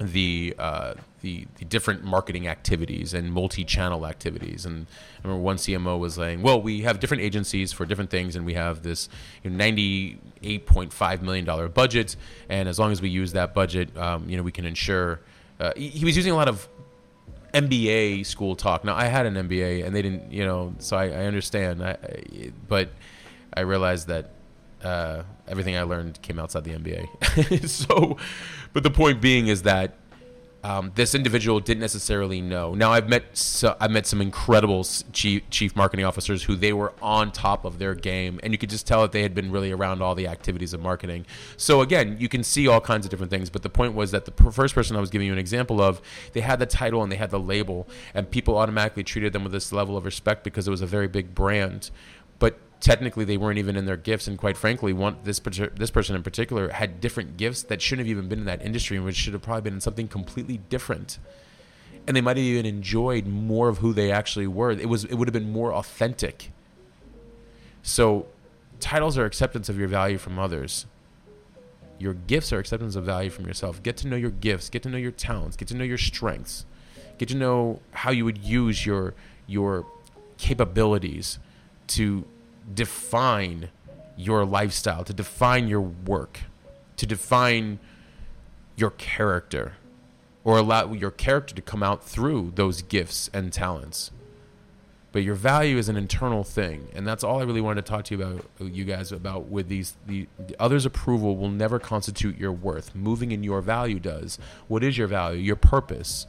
the 0.00 0.54
uh, 0.58 0.94
the, 1.20 1.46
the 1.58 1.64
different 1.64 2.02
marketing 2.04 2.48
activities 2.48 3.14
and 3.14 3.32
multi-channel 3.32 4.06
activities. 4.06 4.66
And 4.66 4.86
I 5.18 5.28
remember 5.28 5.42
one 5.42 5.56
CMO 5.56 5.98
was 5.98 6.14
saying, 6.14 6.42
"Well, 6.42 6.60
we 6.60 6.82
have 6.82 7.00
different 7.00 7.22
agencies 7.22 7.72
for 7.72 7.86
different 7.86 8.10
things, 8.10 8.36
and 8.36 8.44
we 8.44 8.54
have 8.54 8.82
this 8.82 9.08
you 9.42 9.50
know, 9.50 9.56
ninety-eight 9.56 10.66
point 10.66 10.92
five 10.92 11.22
million 11.22 11.44
dollar 11.44 11.68
budget, 11.68 12.16
and 12.48 12.68
as 12.68 12.78
long 12.78 12.92
as 12.92 13.00
we 13.00 13.08
use 13.08 13.32
that 13.32 13.54
budget, 13.54 13.96
um, 13.96 14.28
you 14.28 14.36
know, 14.36 14.42
we 14.42 14.52
can 14.52 14.64
ensure." 14.64 15.20
Uh, 15.60 15.72
he, 15.76 15.88
he 15.88 16.04
was 16.04 16.16
using 16.16 16.32
a 16.32 16.36
lot 16.36 16.48
of 16.48 16.68
MBA 17.52 18.24
school 18.26 18.56
talk. 18.56 18.84
Now 18.84 18.94
I 18.94 19.04
had 19.04 19.26
an 19.26 19.34
MBA, 19.34 19.84
and 19.84 19.94
they 19.94 20.02
didn't, 20.02 20.32
you 20.32 20.44
know, 20.44 20.74
so 20.78 20.96
I, 20.96 21.04
I 21.06 21.26
understand. 21.26 21.82
I, 21.82 21.90
I, 21.90 22.52
but 22.68 22.90
I 23.54 23.60
realized 23.60 24.08
that 24.08 24.30
uh, 24.82 25.22
everything 25.46 25.76
I 25.76 25.82
learned 25.82 26.20
came 26.22 26.38
outside 26.38 26.64
the 26.64 26.72
MBA. 26.72 27.68
so, 27.68 28.16
but 28.72 28.82
the 28.82 28.90
point 28.90 29.20
being 29.20 29.48
is 29.48 29.62
that 29.62 29.96
um, 30.64 30.92
this 30.94 31.14
individual 31.14 31.58
didn't 31.60 31.80
necessarily 31.80 32.40
know. 32.40 32.74
Now 32.74 32.92
I've 32.92 33.08
met 33.08 33.36
so, 33.36 33.76
I've 33.80 33.90
met 33.90 34.06
some 34.06 34.20
incredible 34.20 34.84
chief, 35.12 35.48
chief 35.50 35.74
marketing 35.74 36.04
officers 36.04 36.44
who 36.44 36.54
they 36.54 36.72
were 36.72 36.92
on 37.02 37.32
top 37.32 37.64
of 37.64 37.78
their 37.78 37.94
game, 37.94 38.38
and 38.42 38.52
you 38.52 38.58
could 38.58 38.70
just 38.70 38.86
tell 38.86 39.02
that 39.02 39.12
they 39.12 39.22
had 39.22 39.34
been 39.34 39.50
really 39.50 39.72
around 39.72 40.02
all 40.02 40.14
the 40.14 40.28
activities 40.28 40.72
of 40.72 40.80
marketing. 40.80 41.26
So 41.56 41.80
again, 41.80 42.16
you 42.18 42.28
can 42.28 42.44
see 42.44 42.68
all 42.68 42.80
kinds 42.80 43.04
of 43.04 43.10
different 43.10 43.30
things. 43.30 43.50
But 43.50 43.62
the 43.62 43.70
point 43.70 43.94
was 43.94 44.12
that 44.12 44.24
the 44.24 44.52
first 44.52 44.74
person 44.74 44.96
I 44.96 45.00
was 45.00 45.10
giving 45.10 45.26
you 45.26 45.32
an 45.32 45.38
example 45.38 45.80
of, 45.80 46.00
they 46.32 46.40
had 46.40 46.58
the 46.58 46.66
title 46.66 47.02
and 47.02 47.10
they 47.10 47.16
had 47.16 47.30
the 47.30 47.40
label, 47.40 47.88
and 48.14 48.30
people 48.30 48.56
automatically 48.56 49.02
treated 49.02 49.32
them 49.32 49.42
with 49.42 49.52
this 49.52 49.72
level 49.72 49.96
of 49.96 50.04
respect 50.04 50.44
because 50.44 50.68
it 50.68 50.70
was 50.70 50.82
a 50.82 50.86
very 50.86 51.08
big 51.08 51.34
brand. 51.34 51.90
Technically 52.82 53.24
they 53.24 53.36
weren't 53.36 53.60
even 53.60 53.76
in 53.76 53.86
their 53.86 53.96
gifts 53.96 54.26
and 54.26 54.36
quite 54.36 54.56
frankly 54.56 54.92
one 54.92 55.16
this 55.22 55.38
this 55.38 55.92
person 55.92 56.16
in 56.16 56.24
particular 56.24 56.68
had 56.70 57.00
different 57.00 57.36
gifts 57.36 57.62
that 57.62 57.80
shouldn't 57.80 58.08
have 58.08 58.10
even 58.10 58.28
been 58.28 58.40
in 58.40 58.44
that 58.46 58.60
industry 58.60 58.96
and 58.96 59.06
which 59.06 59.14
should 59.14 59.34
have 59.34 59.42
probably 59.42 59.62
been 59.62 59.74
in 59.74 59.80
something 59.80 60.08
completely 60.08 60.58
different. 60.68 61.20
And 62.08 62.16
they 62.16 62.20
might 62.20 62.36
have 62.36 62.44
even 62.44 62.66
enjoyed 62.66 63.28
more 63.28 63.68
of 63.68 63.78
who 63.78 63.92
they 63.92 64.10
actually 64.10 64.48
were. 64.48 64.72
It 64.72 64.88
was 64.88 65.04
it 65.04 65.14
would 65.14 65.28
have 65.28 65.32
been 65.32 65.52
more 65.52 65.72
authentic. 65.72 66.50
So 67.84 68.26
titles 68.80 69.16
are 69.16 69.26
acceptance 69.26 69.68
of 69.68 69.78
your 69.78 69.86
value 69.86 70.18
from 70.18 70.40
others. 70.40 70.86
Your 72.00 72.14
gifts 72.14 72.52
are 72.52 72.58
acceptance 72.58 72.96
of 72.96 73.04
value 73.04 73.30
from 73.30 73.46
yourself. 73.46 73.80
Get 73.80 73.96
to 73.98 74.08
know 74.08 74.16
your 74.16 74.32
gifts. 74.32 74.68
Get 74.68 74.82
to 74.82 74.88
know 74.88 74.98
your 74.98 75.12
talents. 75.12 75.56
Get 75.56 75.68
to 75.68 75.76
know 75.76 75.84
your 75.84 75.98
strengths. 75.98 76.66
Get 77.16 77.28
to 77.28 77.36
know 77.36 77.80
how 77.92 78.10
you 78.10 78.24
would 78.24 78.38
use 78.38 78.84
your 78.84 79.14
your 79.46 79.86
capabilities 80.36 81.38
to 81.86 82.24
define 82.72 83.70
your 84.16 84.44
lifestyle, 84.44 85.04
to 85.04 85.12
define 85.12 85.68
your 85.68 85.80
work, 85.80 86.40
to 86.96 87.06
define 87.06 87.78
your 88.76 88.90
character, 88.90 89.74
or 90.44 90.58
allow 90.58 90.92
your 90.92 91.10
character 91.10 91.54
to 91.54 91.62
come 91.62 91.82
out 91.82 92.04
through 92.04 92.52
those 92.54 92.82
gifts 92.82 93.30
and 93.32 93.52
talents. 93.52 94.10
But 95.12 95.22
your 95.22 95.34
value 95.34 95.76
is 95.76 95.90
an 95.90 95.96
internal 95.96 96.42
thing, 96.42 96.88
and 96.94 97.06
that's 97.06 97.22
all 97.22 97.40
I 97.40 97.44
really 97.44 97.60
wanted 97.60 97.84
to 97.84 97.90
talk 97.90 98.06
to 98.06 98.16
you 98.16 98.22
about, 98.22 98.46
you 98.58 98.84
guys, 98.84 99.12
about 99.12 99.48
with 99.48 99.68
these. 99.68 99.94
The, 100.06 100.26
the 100.38 100.56
others' 100.58 100.86
approval 100.86 101.36
will 101.36 101.50
never 101.50 101.78
constitute 101.78 102.38
your 102.38 102.52
worth. 102.52 102.94
Moving 102.94 103.30
in 103.30 103.44
your 103.44 103.60
value 103.60 104.00
does. 104.00 104.38
What 104.68 104.82
is 104.82 104.96
your 104.96 105.08
value? 105.08 105.38
Your 105.38 105.56
purpose 105.56 106.26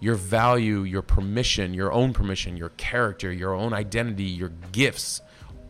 your 0.00 0.14
value, 0.14 0.82
your 0.82 1.02
permission, 1.02 1.74
your 1.74 1.92
own 1.92 2.12
permission, 2.12 2.56
your 2.56 2.70
character, 2.70 3.32
your 3.32 3.54
own 3.54 3.72
identity, 3.72 4.24
your 4.24 4.52
gifts, 4.72 5.20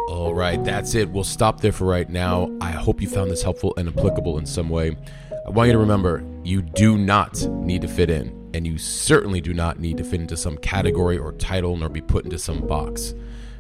All 0.09 0.35
right, 0.35 0.63
that's 0.63 0.95
it. 0.95 1.11
We'll 1.11 1.25
stop 1.25 1.61
there 1.61 1.73
for 1.73 1.87
right 1.87 2.09
now. 2.09 2.51
I 2.61 2.71
hope 2.71 3.01
you 3.01 3.09
found 3.09 3.31
this 3.31 3.43
helpful 3.43 3.73
and 3.77 3.89
applicable 3.89 4.39
in 4.39 4.47
some 4.47 4.69
way. 4.69 4.97
I 5.45 5.51
want 5.51 5.67
you 5.67 5.73
to 5.73 5.79
remember 5.79 6.25
you 6.45 6.63
do 6.63 6.97
not 6.97 7.43
need 7.49 7.83
to 7.83 7.89
fit 7.89 8.11
in, 8.11 8.51
and 8.55 8.65
you 8.65 8.79
certainly 8.79 9.41
do 9.41 9.53
not 9.53 9.81
need 9.81 9.97
to 9.97 10.05
fit 10.05 10.21
into 10.21 10.37
some 10.37 10.57
category 10.57 11.19
or 11.19 11.33
title 11.33 11.77
nor 11.77 11.89
be 11.89 12.01
put 12.01 12.25
into 12.25 12.39
some 12.39 12.65
box. 12.65 13.13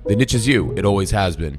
The 0.07 0.14
niche 0.14 0.35
is 0.35 0.47
you, 0.47 0.73
it 0.77 0.85
always 0.85 1.11
has 1.11 1.37
been. 1.37 1.59